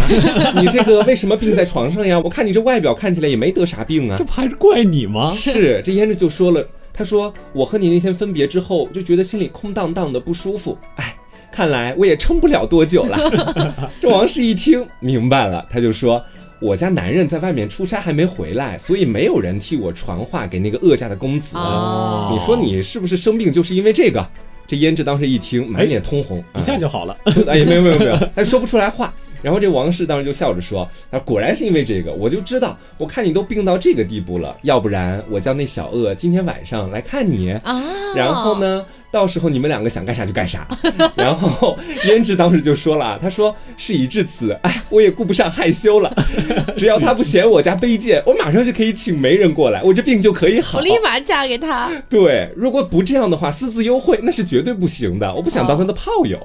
[0.55, 2.17] 你这个为什么病在床上呀？
[2.17, 4.23] 我看你这外表看起来也没得啥病啊这。
[4.23, 5.33] 不还是怪你吗？
[5.35, 6.65] 是，这胭脂就说了，
[6.95, 11.15] 他说我和你那天分别之后，就觉得心里空荡荡的不舒服，哎，
[11.51, 13.17] 看来我也撑不了多久了。
[13.99, 16.23] 这王氏一听明白了，他就说。
[16.61, 21.57] 我家男人在外面出差还没回来，所以没有人替我传话给那个恶家的公子。
[21.57, 24.25] 哦你说你是不是生病就是因为这个？
[24.65, 27.15] 这胭脂当时一听，满脸通红，一下就好了。
[27.45, 29.13] 哎，没有没有没有，他说不出来话。
[29.45, 37.83] 然后这王氏当时就笑着说：“啊，果然是因为这个，我就知道，我看你都病到这个地步了，要不然我叫那小恶今天晚上来看你，啊，
[38.15, 38.57] 然后？
[38.59, 40.67] 呢，到时候你们两个想干啥就干啥。”
[41.15, 46.11] 然后胭脂当时就说了：“他说事已至此，哎，我也顾不上害羞了，
[46.75, 51.91] 只要他不嫌我家卑贱，我马上就可以请媒人过来，我这病就可以好。”我立马嫁给他。
[52.09, 55.31] 对，如果不这样的话，私自幽会那是绝对不行的。
[55.35, 56.39] 我不想当他的炮友，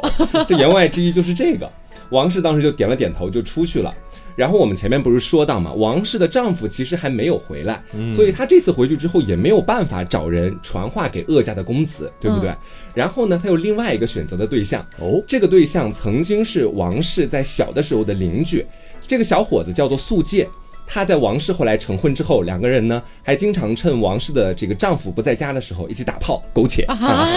[0.46, 1.70] 这言外之意就是这个。
[2.10, 3.94] 王氏当时就点了点头，就出去了。
[4.36, 7.82] 然后我们前面不是说到嘛，王氏的丈夫其实还没有回来，
[8.14, 12.54] 所以她这次回去之后也没有办法找人传话给鄂家的公子，对不对？
[12.94, 18.64] 然后呢，她有另外一个选择的对象，哦，这个对象曾经是王氏在小的时候的邻居，
[19.00, 20.48] 这个小伙子叫做素介。
[20.92, 27.28] 他在王氏后来成婚之后，两个人呢还经常趁王氏的这个丈夫不在家的时候一起打炮苟且啊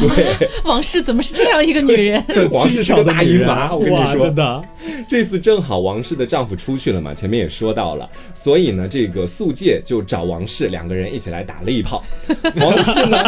[0.00, 2.24] 对， 王氏怎么是这样一个女人？
[2.50, 4.30] 王氏是个大姨妈，我跟你说，真说。
[4.30, 4.64] 的，
[5.06, 12.02] 这次正好王氏的丈夫出去了嘛，前面也说到了，所以呢，这个素介就找王氏两个人一起来打了一炮。
[12.60, 13.22] 王氏呢，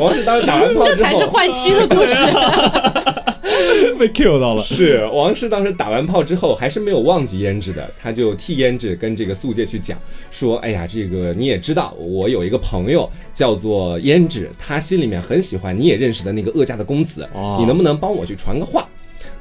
[0.00, 2.14] 王氏当时打完炮之后，这才是换妻的故事。
[3.98, 4.62] 被 Q 到了。
[4.62, 9.98] 是王氏当时打完炮之后，还是没有忘记胭脂的，他就替胭脂跟这个素介去讲
[10.30, 18.88] 说：“哎呀，这个你也知道，我有一个朋友叫做胭脂，他心里面很喜欢你也认识的那个鄂家的公子，哦你能不能帮我去传个话？”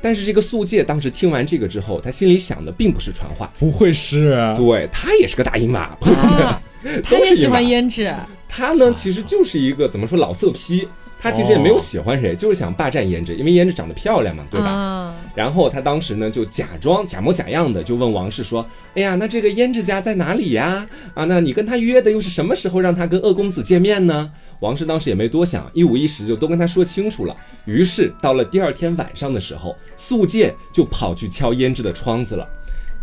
[0.02, 4.54] 但是这个素介当时听完这个之后，他心里想的并不是传话，不会是？
[4.58, 5.90] 对他也是个大姨妈，
[7.04, 8.14] 他也喜欢胭脂。
[8.48, 10.88] 他呢，其实就是一个怎么说老色批，
[11.22, 14.68] 他其实也没有喜欢谁，就是想霸占胭脂，因为胭脂长得漂亮嘛，对吧？
[14.68, 18.66] 啊，然后他当时呢就假装假模假样的就问王氏说
[18.96, 20.88] ：“哎呀，那这个胭脂家在哪里呀？
[21.14, 27.36] 啊，那你跟他约的又是什么时候让他跟鄂公子见面呢？”王氏当时也没多想，一五一十就都跟他说清楚了。
[27.66, 32.48] 于是到了第二天晚上的时候，素介就跑去敲胭脂的窗子了。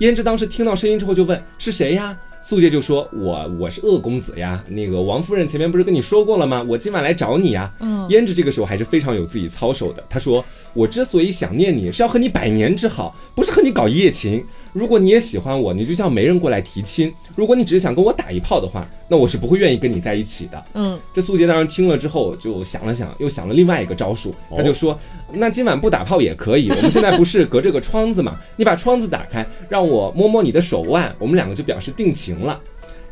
[0.01, 2.17] 胭脂当时听到声音之后就问：“是谁呀？”
[2.49, 6.65] 素介就说：“我我是鄂公子呀，那个王夫人前面不是跟你说过了吗？
[6.69, 10.05] 我今晚来找你呀。”嗯胭脂这个时候还是非常有自己操守的。
[10.09, 14.45] 她说：“我之所以想念你，是要和你百年之好，不是和你搞一夜情。
[14.77, 24.99] 如果你也喜欢我，你就像媒人过来提亲；如果你只是想跟我打一炮的话，那我是不会愿意跟你在一起的。”嗯，这素杰当时听了之后就想了想，又想了另外一个招数，他就说
[25.33, 28.37] ：“那今晚不打炮也可以，我们现在不是隔着个窗子嘛？
[28.57, 32.61] 你把窗子打开，让我摸摸你的手腕，我们两个就表示定情了。”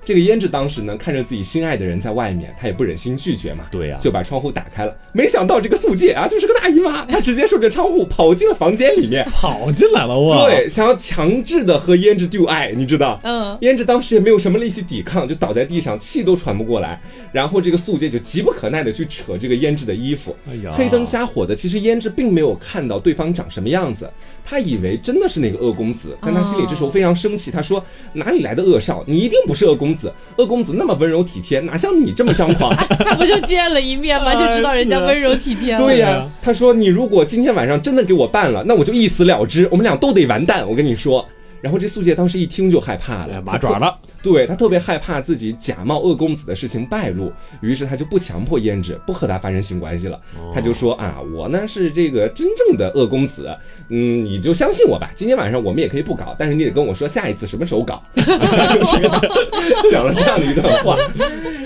[0.04, 4.94] 这个胭脂当时呢，看着自己心爱的人在外面，她也不忍心拒绝嘛，对呀就把窗户打开了。
[5.12, 10.46] 没想到这个素介啊，就是个大姨妈，她直接顺着窗户跑进了房间里面，跑进来了哇！
[10.46, 13.20] 对，想要强制的和胭脂 do 爱，你知道？
[13.22, 17.00] 嗯胭脂当时也没有什么力气抵抗，就倒在地上，气都喘不过来。
[17.32, 21.54] 然后这个素介就急不可耐的去扯这个胭脂的衣服，哎呀黑灯瞎火的。
[21.54, 24.10] 其实胭脂并没有看到对方长什么样子，
[24.44, 27.82] 她以为真的是那个恶公子，但他心里这时候非常生气，他说
[28.12, 29.02] ：“哪里来的恶少？
[29.06, 34.26] 你一定不是恶公子，恶公子那么温柔体贴，哪像你这么张狂？”他 不就见了一面吗？
[34.28, 35.80] 哎就知道人家温柔体贴了。
[35.80, 40.68] 对呀、啊他说你如果今天晚上真的给我办了，那我就一死了之，我们俩都得完蛋。
[40.68, 41.26] 我跟你说。
[41.62, 50.18] 然后这素介当时一听就害怕了，哎马爪了，对他特别害怕自己假冒恶公子的事情败露，于是他就不强迫胭脂不和他发生性关系了。
[50.54, 53.54] 他就说啊，我呢是这个真正的恶公子，
[53.90, 55.12] 嗯，你就相信我吧。
[55.14, 58.02] 今天晚上我们也可以不搞，但是你得跟我说下一次什么时候搞。
[58.16, 59.02] 就是
[59.92, 60.96] 讲了这样的一段话，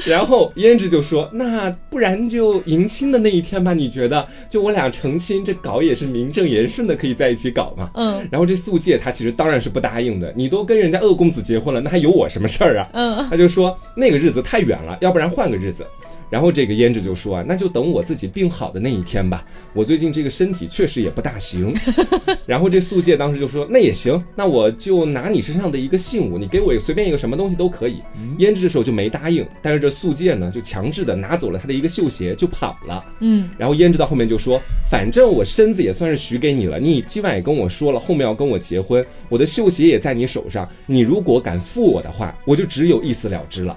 [0.04, 3.72] 然后胭脂就说，那不然就迎亲的那一天吧？
[3.72, 4.26] 你觉得？
[4.50, 7.90] 就我俩成亲，这搞也是名正言顺的，可以在一起搞嘛？
[7.94, 12.88] 嗯然后这素戒他其实当然是不答应的，你都跟人家恶公子结婚了，那还有我什么事儿啊？
[12.92, 15.86] 嗯，他就说那个日子太远了，要不然换个日子。
[16.30, 19.44] 然后这个胭脂就说啊，那就等我自己病好的那一天吧。
[19.72, 21.74] 我最近这个身体确实也不大行。
[22.46, 28.02] 然后这素戒当时就说那也行，那我就拿你身上的一个信物，你给我随便一个什么东西都可以。
[28.38, 33.04] 胭脂这时候就没答应，但是这素戒呢就强制的拿走了他的一个绣鞋就跑了。
[33.20, 34.60] 嗯，然后胭脂到后面就说，
[34.90, 43.76] 反正我身子也算是许给你了，你今晚也跟我说了后面要跟我结婚，我的绣鞋也在你手上，你如果敢负我的话，我就只有一死了之了。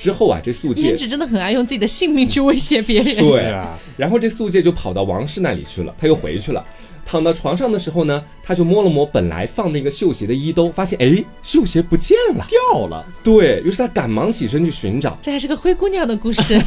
[0.00, 3.16] 之后啊，这素介胭脂真的很爱用自己的性命去威胁别人。
[3.18, 6.64] 对啊，然后这素介就跑到王氏那里去了，他又回去了。
[7.04, 12.46] 躺到床上的时候呢，他就摸了摸本来放那个绣鞋的衣兜，发现哎，绣鞋不见了。
[12.48, 15.18] 掉了，对于是，他赶忙起身去寻找。
[15.20, 16.58] 这还是个灰姑娘的故事。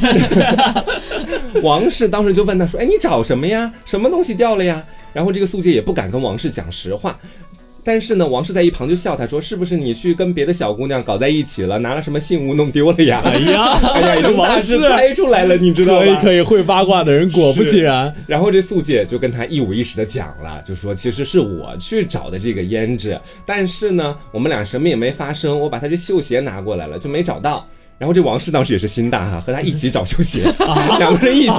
[1.62, 3.72] 王氏当时就问他说：“哎，你找什么呀？
[3.86, 7.18] 什么东西掉了呀？”然后这个素介也不敢跟王氏讲实话。
[7.84, 16.18] 但是呢，王氏在一旁就笑他说：“是不是你去跟别的小姑娘搞在一起了，拿了什么信物弄丢了呀？”哎呀， 哎呀，已经大王致氏猜出来了，你知道吗？
[16.22, 27.66] 可以可以，会八卦的人果不其然，然后这素姐就跟他一五一十的讲了，就说其实是我去找的这个胭脂，但是呢，我们俩什么也没发生，我把他这绣鞋拿过来了，就没找到。
[27.96, 30.42] 然后这王室当时也是心大哈，和他一起找绣鞋，
[30.98, 31.52] 两个人一起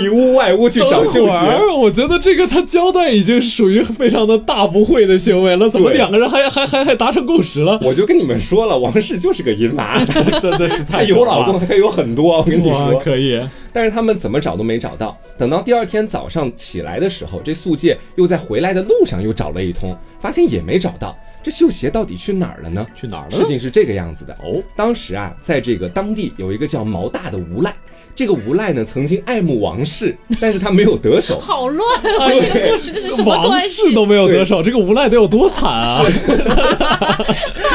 [0.00, 1.36] 里屋外屋去找绣鞋。
[1.78, 7.78] 我觉得这个他交代已经是属于非常的大不会的行为了，怎么两个人还还还还达成共识了？
[7.82, 10.02] 我就跟你们说了，王室就是个淫娃，
[10.40, 12.98] 真的是她太 有老公，他有很多，我跟你，说。
[12.98, 13.38] 可以，
[13.72, 15.16] 但是他们怎么找都没找到。
[15.36, 21.14] 等到第二天早上起来的时候，这素介又在回来的路上又找了一通，发现也没找到。
[21.46, 22.84] 这绣鞋到底去哪儿了呢？
[22.92, 23.46] 去哪儿了事？
[23.46, 27.72] 情是这个样子的哦，当时啊，在这个当地有一个叫毛大的无赖，
[28.16, 31.38] 这个无赖呢曾经爱慕王氏， 但是他没有得手。
[31.38, 31.88] 好乱
[32.18, 32.26] 啊！
[32.30, 33.90] 这个故事这是什么王关系？
[33.90, 36.02] 氏都没有得手，这个无赖得有多惨啊！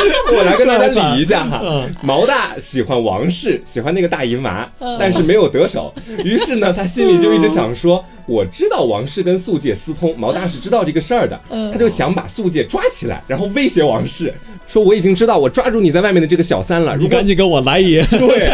[0.36, 4.68] 我来跟大家理一下哈 嗯，毛大喜欢王氏，喜欢那个大姨妈，
[5.00, 5.94] 但是没有得手。
[6.24, 11.40] 于是呢， 他心里就一直想说，我知道王氏跟素介私通，毛大是知道这个事儿的，
[11.72, 14.34] 他就想把素介抓起来，然后威胁王氏，
[14.68, 18.50] 说我已经知道我抓住你在外面的这个小三了，你赶紧跟我来一，对，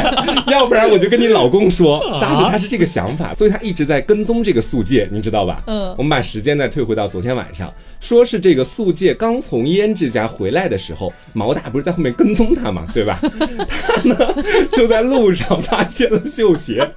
[0.52, 2.00] 要不然我就跟你老公说。
[2.00, 5.62] 啊当时他是这个想法，所以他一直在跟踪这个素介，你知道吧？
[5.68, 5.94] 嗯。
[5.98, 13.20] 我们把时间再退回到昨天晚上，说是这个素介刚从胭脂家回来的时候，毛大不是在后面跟踪他嘛，对吧？
[13.22, 14.36] 他呢
[14.72, 16.90] 就在路上发现了绣鞋。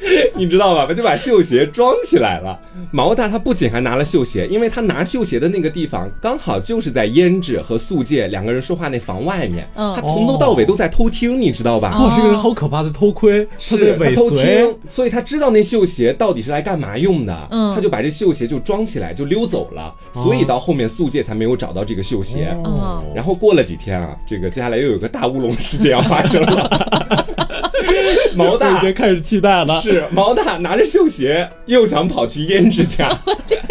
[0.34, 0.86] 你知道吧？
[0.86, 2.58] 他就把绣鞋装起来了。
[2.90, 9.68] 毛大他不仅还拿了绣鞋，因为他拿绣鞋的那个地方刚好就是在胭脂和素介两个人说话那房外面。
[9.74, 11.98] 嗯他从头到尾都在偷听，你知道吧？
[11.98, 22.56] 哇，这个人好可怕的偷窥，是他偷随听，，所以他知道那绣鞋到底是来干嘛用的，嗯他就把这绣鞋就装起来就溜走了，所以到后面素介才没有找到这个绣鞋。
[22.64, 27.26] 哦然后过了几天啊，这个接下来又有个大乌龙事件要发生了。
[28.34, 29.80] 毛大 已经开始期待了。
[29.80, 33.08] 是毛大拿着绣鞋，又想跑去胭脂家，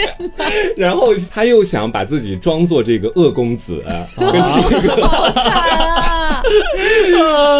[0.75, 3.83] 然后他又想把自己装作这个恶公子，
[4.17, 6.43] 跟这个 啊！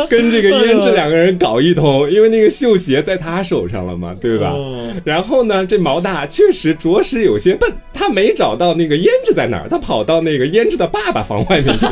[0.09, 4.53] 跟这个胭脂两个人搞一通，因为那个绣鞋在他手上了嘛，对吧？
[4.55, 11.85] 嗯然后呢，这毛大确实着实有些笨，他没找到那个胭脂在哪儿，他跑到那个胭脂的爸爸房外面去，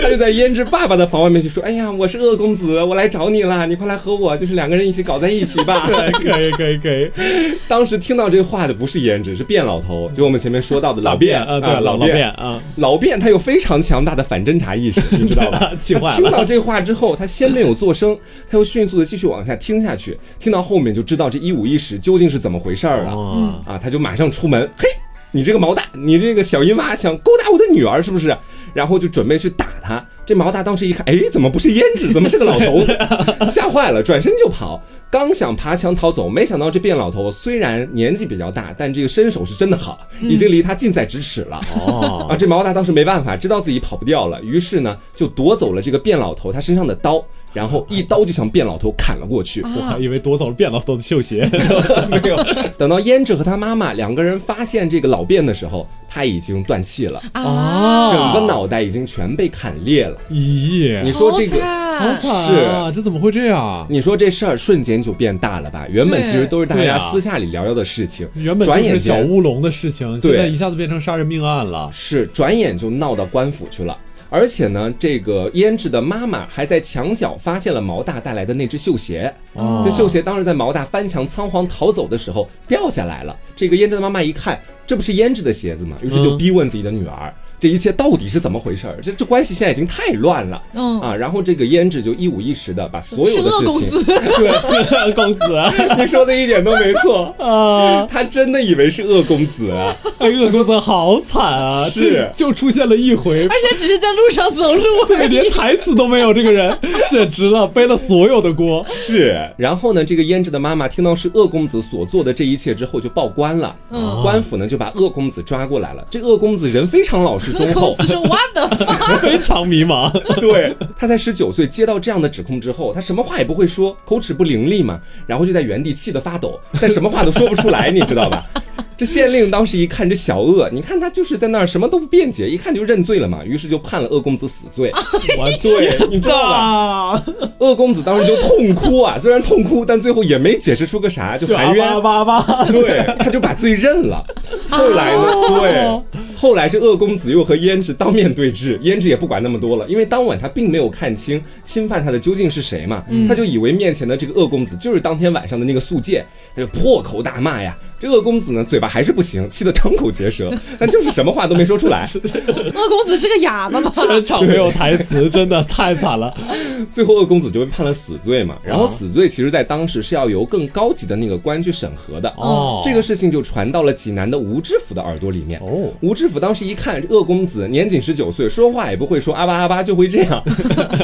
[0.00, 7.10] 他就在胭脂爸爸的房外面就说：“哎呀，我是恶公子，我来找你啦，你快来和我，就是两个人一起搞在一起吧。”对，可以可以可以，
[7.68, 15.72] 当时听到这话的不是胭脂，是卞老头，就我们前面说到的老卞啊，对，老老卞啊，老卞他有非常强大的反侦查意识，你知道吧？
[15.78, 18.16] 气坏了他听到这话之后，他先没有做声，
[18.50, 23.78] 他又迅速的继续往下听下去，听到后面就知道这一五一十究竟是怎么回事儿了、哦，啊！
[23.78, 24.88] 他就马上出门，嘿，
[25.32, 28.36] 你这个毛蛋，你这个小姨妈想勾搭我的女儿是不是？
[28.76, 30.04] 然后就准备去打他。
[30.26, 32.96] 这毛大当时一看，哎，怎么不是胭脂，怎么是个老头子？
[33.50, 34.82] 吓坏了，转身就跑。
[35.08, 41.60] 刚想爬墙逃走，没想到这卞老头虽然年纪比较大，但这个身手是真的好，已经离他近在咫尺了。
[41.76, 47.24] 哦，啊，这毛大当时没办法，知道自己跑不掉了，于是呢就夺走了这个卞老头他身上的刀，
[47.56, 49.62] 然后一刀就向卞老头砍了过去。
[49.62, 51.48] 我还以为夺走了卞老头的绣鞋，
[52.10, 52.36] 没有，
[52.76, 60.16] 等到胭脂和他妈妈两个人发现这个老卞的时候，他已经断气了，啊整个脑袋已经全被砍裂了。
[60.30, 61.86] 咦，你说这个。
[61.96, 62.30] 好惨
[62.66, 62.92] 啊！
[62.92, 63.86] 这怎么会这样？
[63.88, 65.86] 你说这事儿瞬间就变大了吧？
[65.90, 71.88] 原本其实都是大家私下里聊聊的事情，原本转眼就是小乌龙的事情，现对在一下子变成杀人命案了。
[71.90, 73.96] 是转眼就闹到官府去了。
[74.28, 79.32] 而且呢，这个胭脂的妈妈还在墙角发现了毛大带来的那只绣鞋。
[79.54, 83.36] 哦这绣鞋当时在毛大翻墙仓皇逃走的时候掉下来了。
[83.54, 85.96] 这个胭脂的妈妈一看，这不是胭脂的鞋子吗？
[86.02, 87.32] 于是就嗯逼问自己的女儿。
[87.58, 88.98] 这一切到底是怎么回事儿？
[89.02, 94.04] 这这关系现在已经太乱了，嗯啊，然后这个胭脂就一五一十的把所有的事情，恶公子，
[94.36, 95.40] 对， 是恶公子
[95.98, 98.06] 你说的一点都没错，啊！
[98.10, 101.84] 他真的以为是恶公子啊，哎，恶公子好惨啊！
[101.88, 106.76] 是就出现了一回而，且只是在路上走路对，连台词都没有，这个人
[107.08, 108.84] 简直了，背了所有的锅。
[108.88, 113.74] 是，然后呢，这个胭脂的妈妈听到是恶公子所做的这一切之后，就报官了。
[113.90, 116.04] 嗯官府呢就把恶公子抓过来了。
[116.10, 119.18] 这恶公子人非常老实忠厚公，子说 What the fuck？
[119.20, 120.10] 非常迷茫。
[120.40, 128.44] 对，他在十九岁接到这样的指控之后，他什么话也不会说，口齿不伶俐嘛，然后就在原地气得发抖，但什么话都说不出来，你知道吧？
[128.98, 134.90] 这县令当时一看这小恶，你看他就是在那儿什么都不辩解，一看就认罪了嘛，于是就判了恶公子死罪。
[135.38, 136.56] 我对，你知道吧？
[136.56, 137.24] 啊！
[137.58, 144.24] 恶公子当时就痛哭啊，虽然痛哭，但最后也没解释出个啥，就含冤吧啊吧吧，对，他就把罪认了。
[144.70, 145.24] 后来呢？
[145.60, 156.24] 对，后来这恶公子又和胭脂当面对质，胭脂也不管那么多了，因为当晚他并没有看清侵犯他的究竟是谁嘛，他就以为面前的这个恶公子就是当天晚上的那个宿戒，
[156.54, 157.76] 他就破口大骂呀。
[158.06, 162.08] 这恶公子呢，嘴巴还是不行，气得张口结舌， 但就是什么话都没说出来。
[162.14, 163.90] 恶公子是个哑巴吗？
[163.92, 166.32] 全场没有台词，真的太惨了。
[166.88, 168.56] 最后恶公子就被判了死罪嘛。
[168.62, 172.32] 然后死罪其实在当时是要由更高级的那个官去审核的。
[172.36, 175.58] 哦这个事情就传到了济南的吴知府的耳朵里面。
[175.58, 180.40] 哦吴知府当时一看，这恶公子年仅十九岁，说话也不会说阿巴阿巴，就会这样，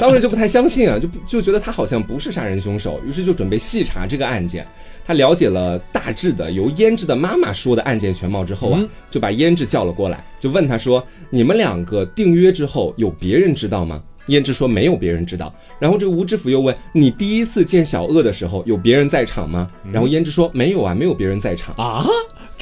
[0.01, 4.65] 当时就不太相信啊，就就觉得他好像不是杀人凶手，于是就准备细查这个案件。
[5.13, 15.55] 他了解了大致的由胭脂的妈妈说的案件全貌之后啊，嗯就把胭脂叫了过来，就问他说：“你们两个订约之后，有别人知道吗？”胭脂说没有别人知道。
[15.79, 22.07] 然后这个吴知府又问：“你第一次见小恶的时候，有别人在场吗？”然后胭脂说：“没有啊，没有别人在场。”啊，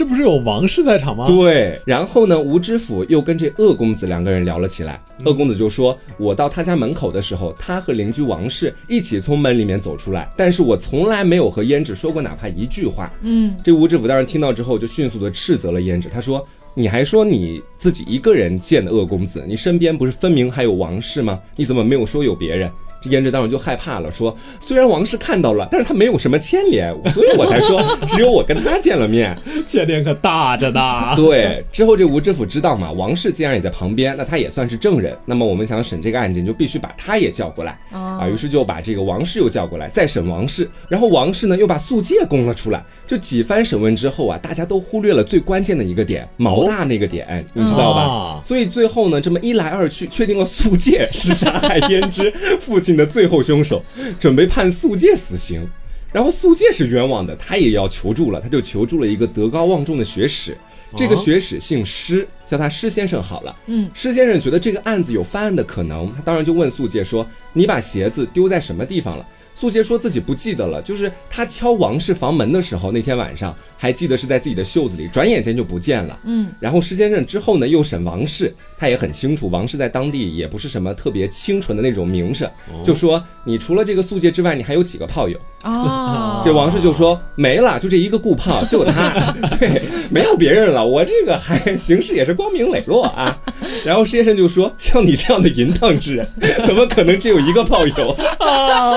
[0.00, 1.26] 这不是有王氏在场吗？
[1.26, 4.98] 对，然后呢，吴知府又跟这恶公子两个人聊了起来。
[5.26, 21.38] 恶公子就说：“我到他家门口的时候，他和邻居王氏一起从门里面走出来，但是我从来没有和胭脂说过哪怕一句话。”嗯，这吴知府当时听到之后，就迅速的斥责了胭脂，他说：“你还说你自己一个人见的恶公子，你身边不是分明还有王氏吗？
[21.56, 29.36] 你怎么没有说有别人？”这胭脂当时就害怕了，说：“虽然王氏看到了，但是他没有什么牵连，所以我才说只有我跟他见了面。”
[29.66, 31.14] 牵连可大着呢。
[31.16, 35.16] 对，之后这吴知府知道嘛，王氏既然也在旁边，那他也算是证人。
[35.24, 38.28] 那么我们想审这个案件，就必须把他也叫过来啊。
[38.28, 40.68] 于是就把这个王氏又叫过来，再审王氏。
[40.88, 42.84] 然后王氏呢又把素介供了出来。
[43.06, 48.00] 就几番审问之后啊，大家都忽略了最关键的一个点，毛大那个点，你知道吧？
[48.02, 53.82] 啊所以最后呢，这么一来二去，确定了素介是杀害胭脂父亲的最后凶手，
[54.18, 55.66] 准备判素介死刑。
[56.12, 60.56] 然后素介是冤枉的，他也要求助了，他就求助了一个德高望重的学史。
[60.96, 63.56] 这个学史姓施，叫他施先生好了。
[63.66, 67.24] 嗯，施先生觉得这个案子有翻案的可能，他当然就问素介说
[67.54, 69.24] ：“你把鞋子丢在什么地方了？”
[69.54, 76.18] 素介说自己不记得了，就是他敲王氏房门的时候，那天晚上还记得是在自己的袖子里，转眼间就不见了。
[76.24, 82.46] 嗯，然后施先生之后呢，又审王氏，他也很清楚，王氏在当地也不是什么特别清纯的那种名声，
[82.84, 85.38] 就说你除了这个素介之外，你还有几个炮友？
[85.62, 90.86] 啊， 这王氏就说没了，就这一个顾炮，就他， 对，没有别人了。
[90.86, 93.40] 我这个还行事也是光明磊落啊。
[93.84, 96.28] 然后施先生就说，像你这样的淫荡之人，
[96.66, 98.10] 怎么可能只有一个炮友？
[98.38, 98.96] 啊！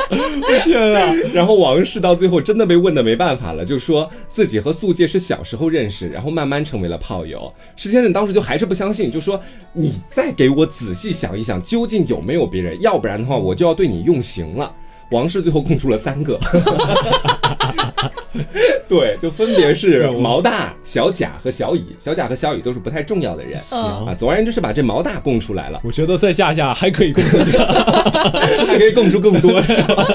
[0.63, 1.13] 天啊！
[1.33, 7.53] 然后王氏到最后真的被问的没办法了，就说自己和素介是小时候认识，然后慢慢成为了炮友。
[7.75, 9.39] 石先生当时就还是不相信，就说
[9.71, 12.81] 你再给我仔细想一想，究竟有没有别人？
[12.81, 14.73] 要不然的话，我就要对你用刑了。
[15.11, 16.39] 王氏最后供出了三个，
[18.87, 21.95] 对，就分别是毛大、小贾和小乙。
[21.99, 24.13] 小贾和小乙都是不太重要的人行啊。
[24.17, 27.65] 总而言之是把这毛大供出来了，我觉得再下下还可以更多一个。
[28.65, 30.05] 还可以供出更多，是吧？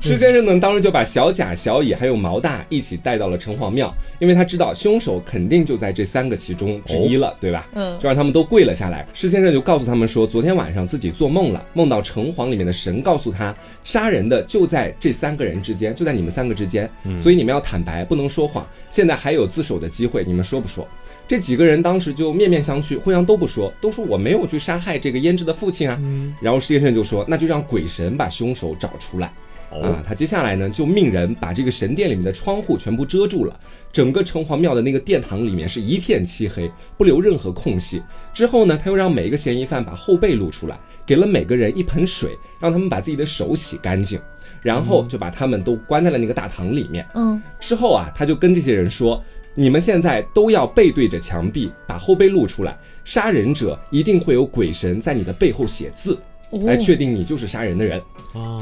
[0.00, 7.66] 施先生呢，当时就把小贾、小乙还有毛大一起带到了城隍庙，因为他知道凶手肯定就在这三个其中之一了，对吧？
[7.74, 9.06] 嗯就让他们都跪了下来。
[9.14, 16.88] 施先生就告诉他们说，昨天晚上自己做梦了，梦到城隍里面的神告诉他，杀人的就在这三个人之间，就在你们三个之间，
[17.18, 18.64] 所以你们要坦白，不能说谎。
[18.88, 20.86] 现在还有自首的机会，你们说不说？
[21.26, 26.00] 这几个人当时就面面相觑，互相都不说，都说我没有去杀害这个胭脂的父亲啊。
[26.40, 29.32] 然后施先生就说，那就让鬼神把凶手找出来。
[29.68, 33.60] 啊，他接下来呢就命人把这个神殿里面的窗户全部遮住了，
[33.92, 38.00] 整个城隍庙的那个殿堂里面是一片漆黑，不留任何空隙。
[38.32, 44.20] 之后呢，他又让每一个嫌疑犯把后背露出来，给了每个人一盆水，让他们把自己的手洗干净，
[44.66, 47.06] 然后就把他们都关在了那个大堂里面。
[47.14, 49.22] 嗯，之后啊，他就跟这些人说
[49.54, 52.76] ：“你们现在都要背对着墙壁，把后背露出来。
[53.04, 56.18] 杀人者一定会有鬼神在你的背后写字，
[56.64, 58.02] 来确定你就是杀人的人。”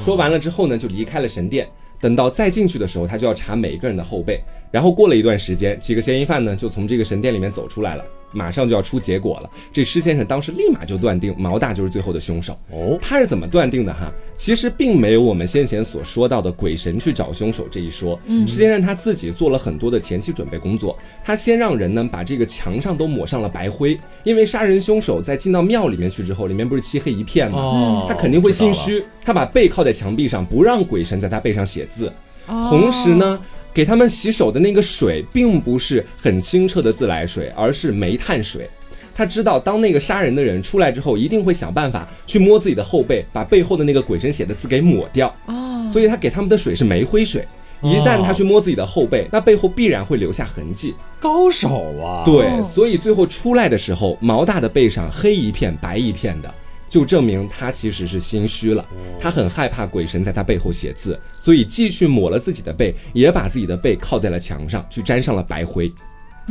[0.04, 1.66] 说完了之后呢，就离开了神殿。
[2.02, 4.38] 等到再进去的时候，他就要查每一个人的后背。
[4.70, 9.50] 然后过了一段时间，几个嫌疑犯呢就从这个神殿里面走出来了，马上就要出结果了。
[9.72, 12.58] 这施先生当时立马就断定毛大就是最后的凶手。
[12.70, 14.12] 哦，他是怎么断定的哈？
[14.36, 18.18] 其实并没有我们先前所说到的鬼神去找凶手这一说。
[18.26, 20.98] 嗯，施先生他自己做了很多的前期准备工作。
[21.24, 27.58] 他先让人呢把这个墙上都抹上了白灰，因为杀人凶手在进到庙里面去之后，里面不是漆黑一片吗？
[27.58, 32.12] 哦他肯定会心虚，他把背靠在墙壁上，不让鬼神在他背上写字。
[32.46, 33.40] 哦同时呢，
[33.74, 38.70] 给他们洗手的那个水并不是很清澈的自来水，而是煤炭水。
[39.16, 45.34] 他知道，当那个杀人的人出来之后，一定会想办法去摸自己的后背，把背后的那个鬼神写的字给抹掉。
[45.46, 47.46] 哦，所以他给他们的水是煤灰水。
[47.82, 50.94] 一旦他去摸自己的后背，那背后必然会留下痕迹。
[51.20, 52.24] 高手啊！
[52.24, 56.54] 对，哦所以最后出来的时候，毛大的背上黑一片白一片的，
[56.94, 58.86] 就证明他其实是心虚了。
[59.18, 65.92] 他很害怕鬼神在他背后写字，所以继续抹了自己的背，也把自己的背靠在了墙上，去沾上了白灰。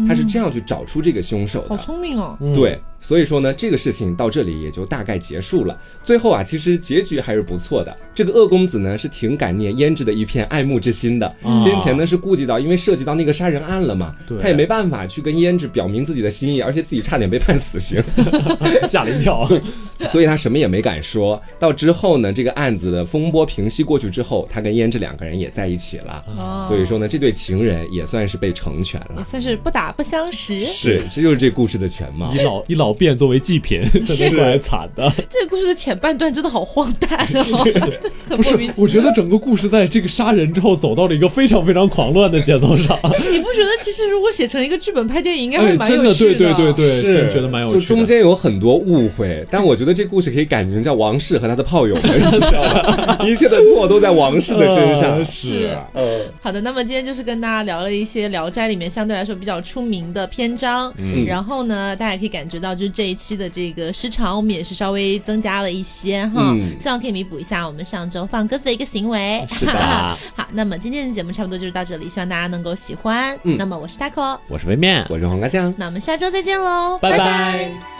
[0.05, 1.69] 他是这样去找出这个凶手的。
[1.69, 2.37] 好聪明哦。
[2.53, 5.77] 对，所以说呢，这个事情到这里也就大概结束了。
[6.03, 7.95] 最后啊，其实结局还是不错的。
[8.15, 11.35] 这个恶公子呢是挺感念胭脂的一片爱慕之心的。
[11.59, 18.01] 先前呢是顾及到，因为涉及到那个杀人案了嘛，他也没办法去跟胭脂表明自己的心意，而且自己差点被判死刑，
[18.87, 19.47] 吓了一跳。
[20.11, 21.41] 所以他什么也没敢说。
[21.59, 26.23] 到之后呢，这个案子的风波平息过去之后，他跟胭脂两个人也在一起了。
[26.37, 29.15] 哦所以说呢，这对情人也算是被成全了。
[29.17, 30.59] 也算是不打不相识。
[30.61, 32.37] 是，这就是这故事的全貌一。
[32.39, 35.11] 老一老卞作为祭品，真的怪惨的。
[35.29, 37.63] 这个故事的前半段真的好荒诞哦，
[37.99, 42.97] 这很 不是我觉得整个故事在这个杀人之后走到了一个非常非常狂乱的节奏上。
[43.31, 47.79] 你不觉得其实如果写成一个剧本拍电影，应该会哎，蛮真的，有趣对对对对，是真觉得蛮有趣的。
[47.79, 53.19] 就中间有很多误会，但我觉得这故事可以改名叫王氏和他的炮友们， 你知道吧？
[53.25, 55.17] 一切的错都在王氏的身上。
[55.17, 69.45] 呃是呃，好的，那么今天就是跟大家聊了一些《聊斋》里面相对来说比较出名的篇章，嗯然后呢，大家也可以感觉到，就是这一期的这个时长，我们也是稍微增加了一些哈，嗯希望可以弥补一下我们上周放鸽子的一个行为。
[69.49, 69.73] 是的
[70.35, 73.37] 好，那么今天的节目差不多就是到这里，希望大家能够喜欢。
[73.43, 75.73] 嗯那么我是 taco，我是微面，我是黄瓜酱。
[75.77, 77.92] 那我们下周再见喽，拜拜拜